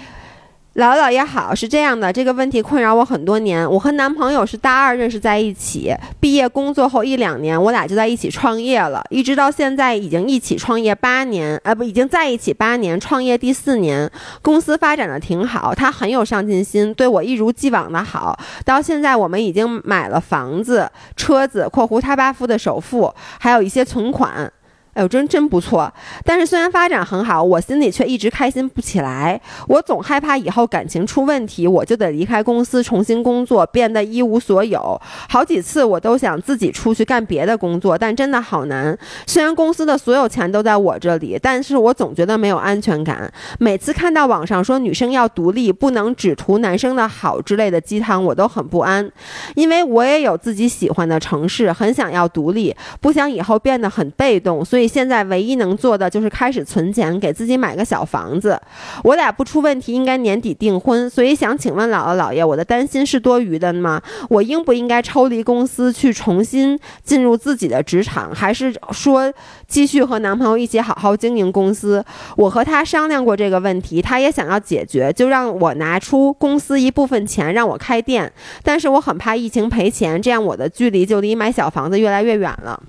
[0.74, 3.70] 姥姥也好，是这样的，这个问题困扰我很多年。
[3.70, 14.10] 我和男朋友是大二认识在一起，毕业工作后一两年，我俩就在一起创业了，一直到现在已经一起创业八年，呃，不，已经在一起八年，创业第四年，
[14.40, 18.38] 公司发展的挺好，他很有上进心，对我一如既往的好。
[18.64, 24.50] 到现在，我们已经买了房子、车子（括弧他爸付的首付），还有一些存款。
[24.94, 25.90] 哎呦，真真不错！
[26.24, 29.40] 但是虽然发展很好，我心里却一直开心不起来。
[29.66, 35.00] 我总害怕以后感情出问题，我就得离开公司重新工作，变得一无所有。
[35.30, 38.96] 好几次我都想自己出去干别的工作，但真的好难。
[39.26, 43.32] 虽然公司的所有钱都在我这里，但是我总觉得没有安全感。
[43.58, 49.10] 每次看到网上说女生要独立，不能只图男生的好之类的鸡汤，我都很不安。
[49.54, 58.60] 因为我也有自己喜欢的城市，很想要独立，不想以后变得很被动，所以现在唯一能做的就是开始存钱，给自己买个小房子。
[59.04, 64.00] 我俩不出问题，应该年底订婚，所以想请问姥姥姥爷，我的担心是多余的吗？
[64.28, 69.32] 我应不应该抽离公司去重新进入自己的职场，还是说
[69.66, 72.04] 继续和男朋友一起好好经营公司？
[72.36, 82.82] 我和他商量过这个问题，他也想要解决，就让我拿出公司一部分钱让我开店，但是我很怕疫情赔钱，这样我的距离就离买小房子越来越远了。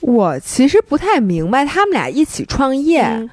[0.00, 3.28] 我其实不太明白他们俩一起创业，嗯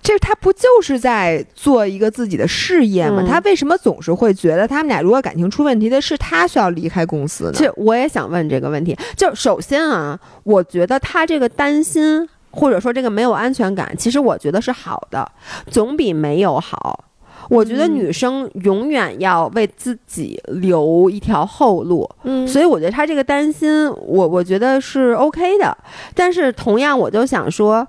[0.00, 3.22] 这他不就是在做一个自己的事业吗？
[3.22, 7.52] 嗯他为什么总是会觉得他们俩如果感情出问题的是他需要离开公司呢？
[7.54, 8.96] 这我也想问这个问题。
[9.16, 15.30] 就首先啊，我觉得他这个担心或者说这个没有安全感，其实我觉得是好的，
[15.70, 17.04] 总比没有好。
[17.48, 25.76] 我觉得嗯女生永远要为自己留一条后路，嗯所以我觉得他这个担心，我我觉得是 OK 的。
[26.14, 27.86] 但是同样，我就想说，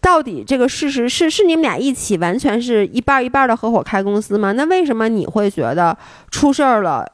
[0.00, 4.52] 到底这个事实是是你们俩一起完全是一半儿一半的合伙开公司吗？
[4.52, 5.96] 那为什么你会觉得
[6.30, 7.06] 出事儿了，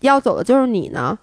[0.00, 1.18] 要走的就是你呢？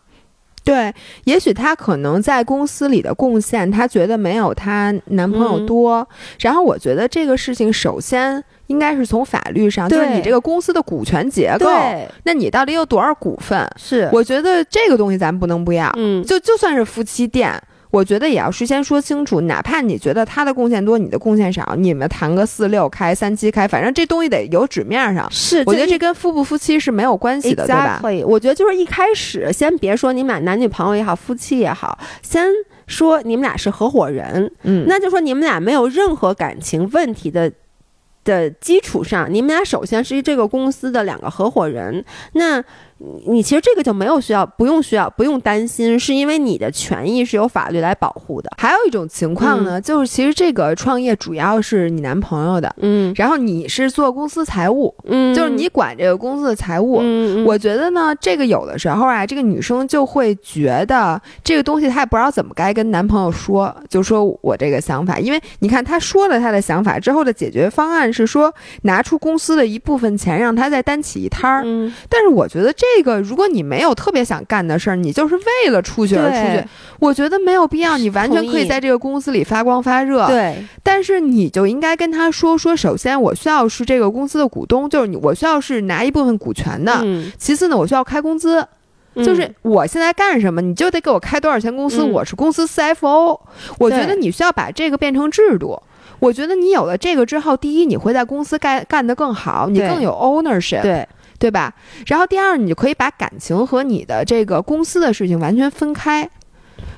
[0.64, 0.94] 对，
[1.24, 6.08] 也许她可能在公司里的贡献，她觉得没有她男朋友多。
[6.40, 11.68] 然后我觉得这个事情，首先应该是从法律上，就是你这个公司的股权结构，
[12.24, 13.68] 那你到底有多少股份？
[13.76, 15.92] 是，我觉得这个东西咱不能不要。
[15.98, 17.62] 嗯，就就算是夫妻店。
[17.92, 25.30] 我觉得也要事先说清楚，哪怕你觉得他的贡献多，你的贡献少，你们谈个四六开、三七开，反正这东西得有纸面上。
[25.30, 28.00] 是，我觉得这跟夫不夫妻是没有关系的，对吧？
[28.02, 28.24] 可以。
[28.24, 32.48] 我觉得就是一开始先别说你们俩男女朋友也好，夫妻也好，先
[32.88, 34.52] 说你们俩是合伙人。
[34.64, 37.52] 嗯，那就说你们俩没有任何感情问题的
[38.24, 42.06] 的基础上，你们俩首先是这个公司的两个合伙人。
[42.34, 42.64] 那
[43.28, 48.52] 你其实这个就没有需要，不用需要，不用担心，是因为你的权益是由法律来保护的。
[48.58, 57.00] 还有一种情况呢，就是其实这个创业主要是你男朋友的，嗯，然后你是做公司财务，嗯，就是你管这个公司的财务。
[57.02, 72.91] 嗯，我觉得呢，这个有的时候啊，这个女生就会觉得这个东西她也不知道怎么该跟男朋友说，就说我这个想法，因为你看她说了她的想法之后的解决方案是说拿出公司的一部分钱让她再单起一摊儿，嗯，但是我觉得这。
[72.96, 76.68] 这个，如果你没有特别想干的事儿，你就是为了出去而出去，
[77.00, 77.98] 我觉得没有必要。
[77.98, 80.28] 你完全可以在这个公司里发光发热。
[80.28, 87.04] 对，但是你就应该跟他说说，首先我需要是这个公司的股东，就是你，我需要是拿一部分股权的。
[87.38, 88.66] 其次呢，我需要开工资，
[89.16, 92.02] 就是我现在干什么，你就得给我开多少钱工资。
[92.02, 93.40] 我是公司 CFO，
[93.80, 95.82] 我觉得你需要把这个变成制度。
[96.20, 100.82] 我觉得你有了这个之后，第一，你会在公司干干得更好，你更有 ownership。
[100.82, 100.92] 对。
[100.92, 101.08] 对
[101.50, 101.74] 吧？
[102.06, 106.30] 然后第二，你就可以把感情和你的这个公司的事情完全分开，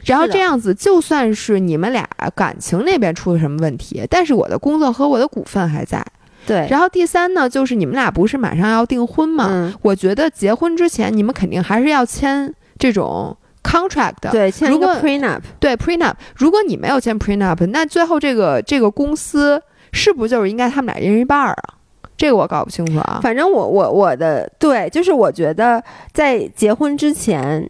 [0.05, 6.05] 然后这样子，就算是你们俩感情那边出了什么问题，但是我的工作和我的股份还在。
[6.45, 6.67] 对。
[6.69, 9.73] 然后第三呢，就是你们俩不是马上要订婚吗？
[9.81, 14.29] 我觉得结婚之前，你们肯定还是要签这种 contract 的。
[14.29, 15.39] 对，签一个 prenup。
[15.59, 16.13] 对 prenup。
[16.35, 19.61] 如果你没有签 prenup，那最后这个这个公司
[19.93, 21.75] 是不是就是应该他们俩一人一半儿啊？
[22.23, 27.69] 这个我搞不清楚啊，反正我我我的对，就是我觉得在结婚之前，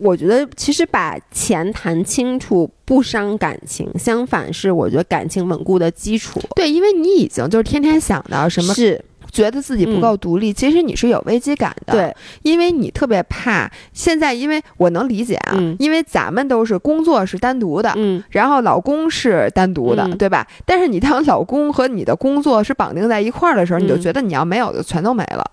[0.00, 6.40] 我觉得其实把钱谈清楚不伤感情，相反是我觉得感情稳固的基础。
[6.54, 9.04] 对，因为你已经就是天天想到什么是。
[9.34, 11.92] 觉得自己不够独立，其实你是有危机感的。
[11.92, 20.46] 对，因为你特别怕现在，因为我能理解啊，因为咱们都是工作是单独的，嗯，然后老公是单独的，对吧？
[20.64, 25.44] 但是你当老公和你的工作是绑定在一块儿的时候，你就觉得你要没有的全都没了，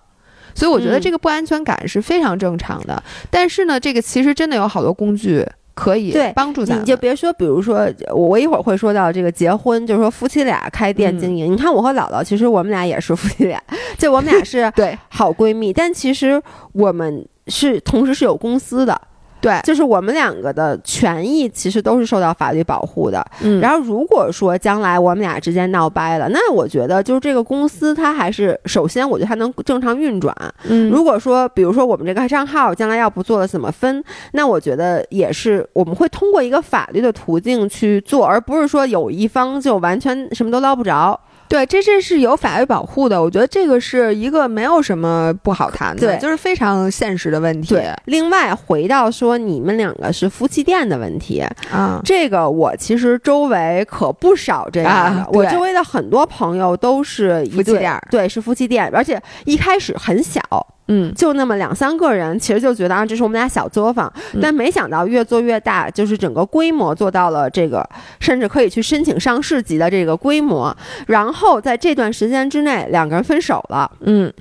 [0.54, 3.02] 所以我觉得这个不安全感是非常正常的。
[3.30, 5.44] 但是呢，这个其实真的有好多工具。
[5.74, 11.52] 可以对帮助咱，你就别说，比如说我一会儿会说到这个结婚，就是说夫妻俩开店经营。
[11.52, 13.62] 你看我和姥姥，其实我们俩也是夫妻俩，
[13.98, 16.42] 就我们俩是 对好闺蜜，但其实
[16.72, 19.00] 我们是同时是有公司的。
[19.42, 23.22] 对，就是我们两个的权益其实都是受到法律保护的。
[23.42, 30.34] 嗯，然后如果说将来我们俩之间闹掰了，那我觉得就是这个公司它还是首先我觉得它能正常运转。
[30.68, 41.18] 嗯，如果说比如说我们这个账号将来要不做了怎么分，那我觉得也是我们会通过一个法律的途径去做，而不是说有一方就完全什么都捞不着。
[41.52, 47.74] 对，这这是有法律保护的，我觉得这个是一个没有什么不好谈的，对，就是非常现实的问题。
[47.74, 60.40] 对，另外回到说你们两个是夫妻店的问题啊，这个我其实周围可不少这样的，我周围的很多朋友都是夫妻店，对，是夫妻店，而且一开始很小。
[60.88, 67.88] 嗯，就那么两三个人，其实就觉得啊，这是我们俩小作坊，但没想到越做越大，就是整个规模做到了这个，
[68.20, 70.76] 甚至可以去申请上市级的这个规模。
[71.06, 73.90] 然后在这段时间之内，两个人分手了。
[74.00, 74.32] 嗯，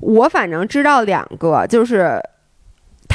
[0.00, 2.20] 我反正知道两个，就是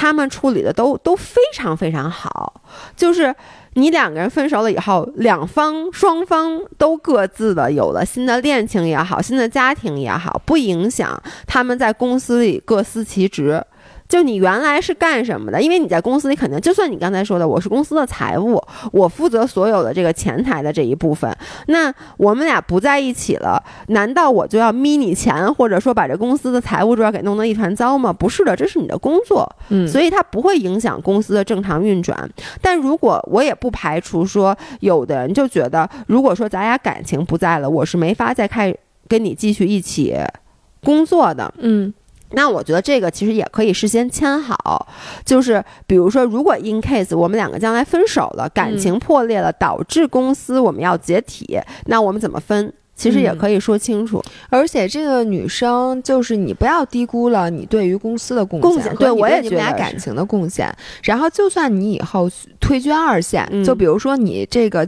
[0.03, 2.61] 他们处理的都都非常非常好，
[2.97, 3.33] 就是。
[3.75, 13.59] 你两个人分手了以后，两方双方都各自的有了新的恋情也好，新的家庭也好，不影响他们在公司里各司其职。
[14.13, 15.59] 就你原来是干什么的？
[15.59, 21.35] 因为你在公司里肯定，就算你刚才说的，我是公司的财务，我负责所有的这个前台的这一部分。
[21.65, 28.13] 那我们俩不在一起了，难道我就要眯你钱，或者说把这公司的财务这边给弄得一团糟吗？
[28.13, 32.29] 不是的，这是你的工作，嗯，所以它不会影响公司的正常运转。
[32.61, 38.71] 但如果我也不排除说，有的人就觉得，如果说咱俩感情不在了，我是没法再开
[39.07, 40.15] 跟你继续一起
[40.83, 41.91] 工作的，嗯。
[42.33, 44.87] 那我觉得这个其实也可以事先签好，
[45.23, 52.73] 就是比如说，如果 in case 我们两个将来分手了，感情破裂了，导致公司我们要解体，那我们怎么分？
[52.95, 54.23] 其实也嗯可以说清楚。
[54.49, 60.71] 而且这个女生就是你不要低估了你对于公司的贡贡献对我也你们俩觉得是感情的贡献。
[61.01, 62.29] 然后，就算你以后
[62.59, 64.87] 退居二线，嗯就比如说你这个，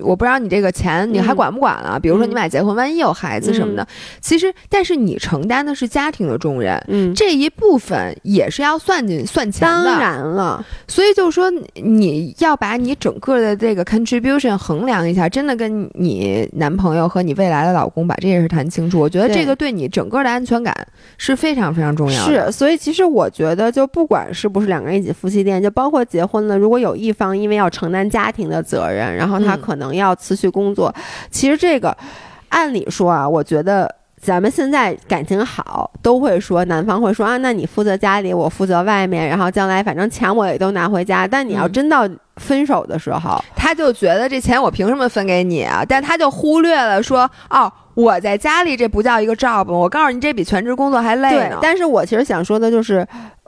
[0.00, 1.98] 我不知道你这个钱你还嗯管不管了。
[2.00, 3.86] 比如说你俩结婚，万一有孩子什么的，
[4.20, 6.82] 其实但是你承担的是家庭的重任。
[6.88, 18.98] 嗯，这一部分也是要算进算钱的当，然了，所以就是说，你要把你整个的这个 contribution 衡量一下，真的跟你男朋友和你未来的老公把这件事谈清楚。
[18.98, 20.74] 我觉得这个对你整个的安全感
[21.16, 22.46] 是非常非常重要的。
[22.46, 30.94] 是，所以其实我觉得，就不管是不是两个人一起夫妻店，就包括结婚了，如果有一方因为要承担家庭的责任，然后他嗯可能要辞去工作，
[31.30, 31.96] 其实这个
[32.48, 33.92] 按理说啊，我觉得。
[34.24, 41.26] 咱们现在感情好，都会说男方会说啊，那你负责家里，我负责外面，然后将来反正钱我也都拿回家。
[41.26, 45.84] 但你要嗯真到分手的时候，他就觉得这钱我凭什么分给你啊？
[45.88, 53.04] 但他就忽略了说，哦，我在家里这不叫一个 job，我告诉你，这比全职工作还累呢。，对但是我其实想说的就是，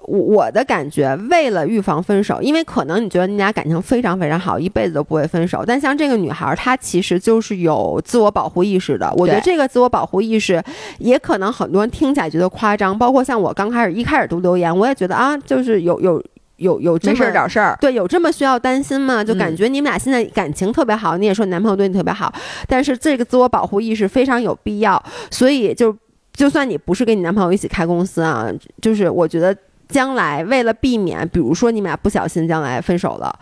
[0.07, 9.13] 我我的感觉，为了预防分手，因为可能你觉得你俩感情非常非常好，一辈子都不会分手，但像这个女孩儿，她其实就是有自我保护意识的。
[9.17, 10.63] 我觉得这个自我保护意识，
[10.99, 16.23] 也可能很多人听起来觉得夸张，包括像我刚开始一开始读留言，我也觉得啊，就是有有
[16.57, 17.77] 有有这么事儿找事儿。
[17.81, 19.25] 对，有这么需要担心吗？
[19.25, 22.33] 就感嗯觉你们俩现在感情特别好，你也说你男朋友对你特别好，
[22.69, 25.97] 但是这个自我保护意识非常有必要，所以就
[26.33, 28.49] 就算你不是跟你男朋友一起开公司啊，
[28.83, 29.57] 就是我觉得。
[29.89, 33.35] 将来为了避免，比如说你们俩不小心将来分手了，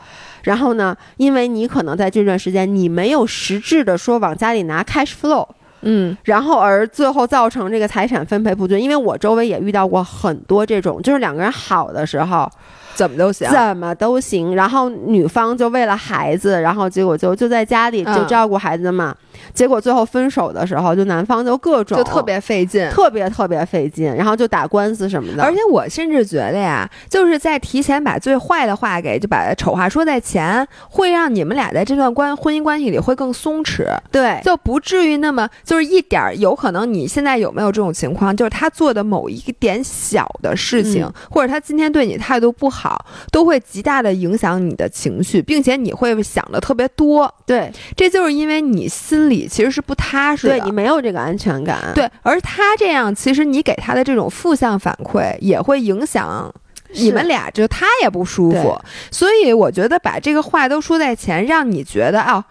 [0.43, 5.47] 然后呢，因为你可能在这段时间你没有实质的说往家里拿 cash flow，
[5.83, 8.81] 嗯，然后而最后造成这个财产分配不均。
[8.81, 12.51] 因为我周围也遇到过很多这种，就是两个人好的时候，
[12.95, 13.49] 怎么都行。
[13.51, 14.55] 怎么都行。
[14.55, 19.15] 然后女方就为了孩子，然后结果就就在家里就嗯照顾孩子嘛。
[19.55, 25.43] 结果最后分手的时候，就男方就各种就特别费劲，特别特别费劲，然后就打官司什么的。
[25.43, 42.82] 而且我甚至觉得呀，就是在提前把最坏的话给就把丑话说在前，会让你们俩在这段关婚姻关系里会更松弛，对就不至于那么就是一点儿有可能你现在有没有这种情况，就是他做的某一点小的事情，嗯或者他今天对你态度不好，
[43.31, 50.59] 都会极大的影响你的情绪，并且你会想的特别多，对这就是因为你心里其实是不踏实的。
[50.59, 51.93] 对，你没有这个安全感。
[51.95, 56.53] 对，而他这样，其实你给他的这种负向反馈也会影响，
[56.95, 58.79] 你们俩，就他也不舒服。
[59.11, 62.45] 所以我觉得把这个话都说在前，让你觉得啊。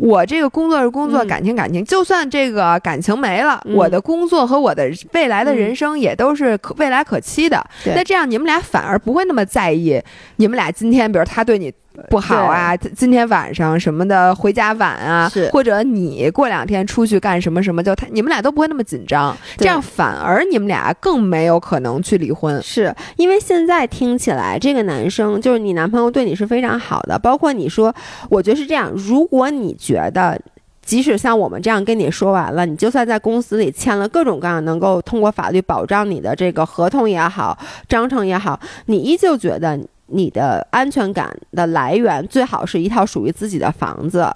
[0.00, 1.28] 我这个工作是工作，嗯。
[1.28, 3.74] 感情感情，就算这个感情没了，嗯。
[3.74, 7.64] 我的工作和我的未来的人生也都是可未来可期的。
[7.84, 10.00] 那这样你们俩反而不会那么在意，
[10.36, 11.72] 你们俩今天，比如他对你
[12.08, 22.62] 不好啊，今天晚上什么的回家晚啊，或者你过两天出去干什么什么，就他你们俩都不会那么紧张，这样反而你们俩更没有可能去离婚。
[22.62, 27.92] 是因为现在听起来，这个男生就是你男朋友对你是非常好的，包括你说，
[28.28, 28.90] 我觉得是这样。
[28.94, 30.40] 如果你觉得，
[30.82, 39.78] 即使像我们这样跟你说完了，你就算在公司里签了各种各样能够通过法律保障你的这个合同也好、章程也好，你依旧觉得。
[40.12, 44.26] 你的安全感的来源最好是一套属于自己的房子，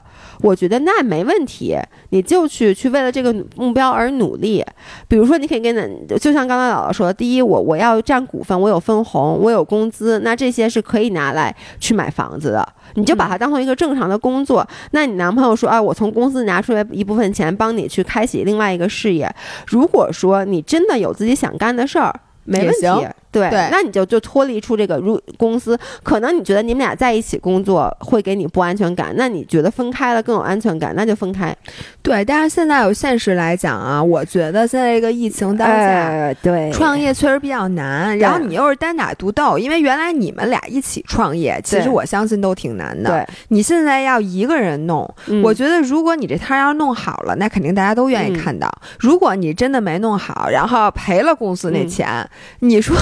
[0.40, 1.76] 我觉得那没问题，
[2.10, 4.64] 你就去去为了这个目标而努力。
[5.08, 12.66] 比如说，你可以跟那，就像刚才姥姥说，第一，我我要占股份，我有分红，我有工资，那这些是可以拿来去买房子的。
[12.94, 14.66] 你就把它当做一个正常的工作。
[14.92, 19.28] 那你男朋友说啊，我从公司拿出来一部分钱，帮你去开启另外一个事业。
[19.66, 22.14] 如果说你真的有自己想干的事儿，
[22.44, 23.08] 没问题。
[23.34, 31.54] 对，对那你就就脱离出这个如公司，可能你觉得你们俩在一起工作会给你不安全感，那你觉得分开了更有安全感，那就分开。
[32.00, 35.74] 对，但是现在有现实来讲啊，我觉得现在这个疫情当下。
[35.74, 43.10] 呃，对，创业确实比较难，然后你又是单打独斗，因为原来你们俩一起创业，其实我相信都挺难的。
[43.10, 48.70] 对，你现在要一个人弄，嗯我觉得如果你这摊儿要弄好了，那肯定大家都愿意嗯看到。
[48.98, 52.30] 如果你真的没弄好，然后赔了公司那嗯钱，
[52.60, 52.96] 你说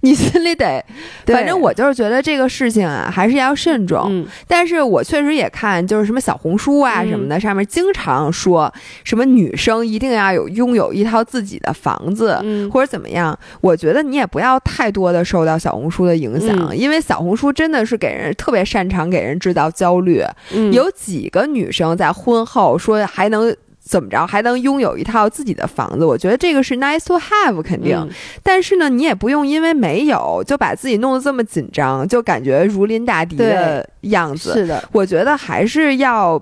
[0.00, 0.84] 你心里得，
[1.26, 4.06] 反正我就是觉得这个事情啊，还是要慎重。
[4.10, 8.72] 嗯但是我确实也看，就是什么小红书啊嗯什么的，上面经常说
[9.04, 12.38] 什么女生一定要有拥有一套自己的房子。
[12.42, 13.36] 嗯，或者怎么样？
[13.60, 20.22] 我觉得你也不要太多的受到小红书的影响，嗯因为小红书真的是给人特别擅长给人制造焦虑。
[20.52, 23.54] 嗯有几个女生在婚后说还能
[23.88, 27.96] 怎么着，还能拥有一套自己的房子，我觉得这个是 nice to have 肯定。
[27.96, 28.10] 嗯
[28.42, 34.52] 但是呢，你也不用因为没有就把自己弄得这么紧张，就感觉如临大敌的样子。
[34.52, 36.40] 是的，我觉得还是要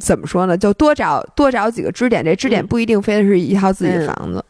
[0.00, 0.56] 怎么说呢？
[0.56, 4.44] 就多找多找几个支点，这支点嗯不一定非得是一套自己的嗯房子。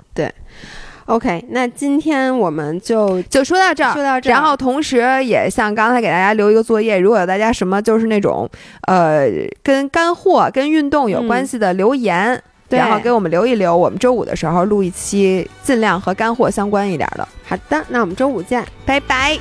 [1.11, 8.49] OK，那今天我们就就说到这儿，说到这儿，然后同时也像刚才给大家留一个作业，如果有大家什么就是那种
[8.87, 9.27] 呃
[9.61, 17.27] 跟干货、跟运动有关系的留言，然后给我们留一留，我们周五的时候录一期尽量和干货相关一点的。
[17.45, 18.65] 好的，那我们周五见。
[18.87, 19.37] 拜拜。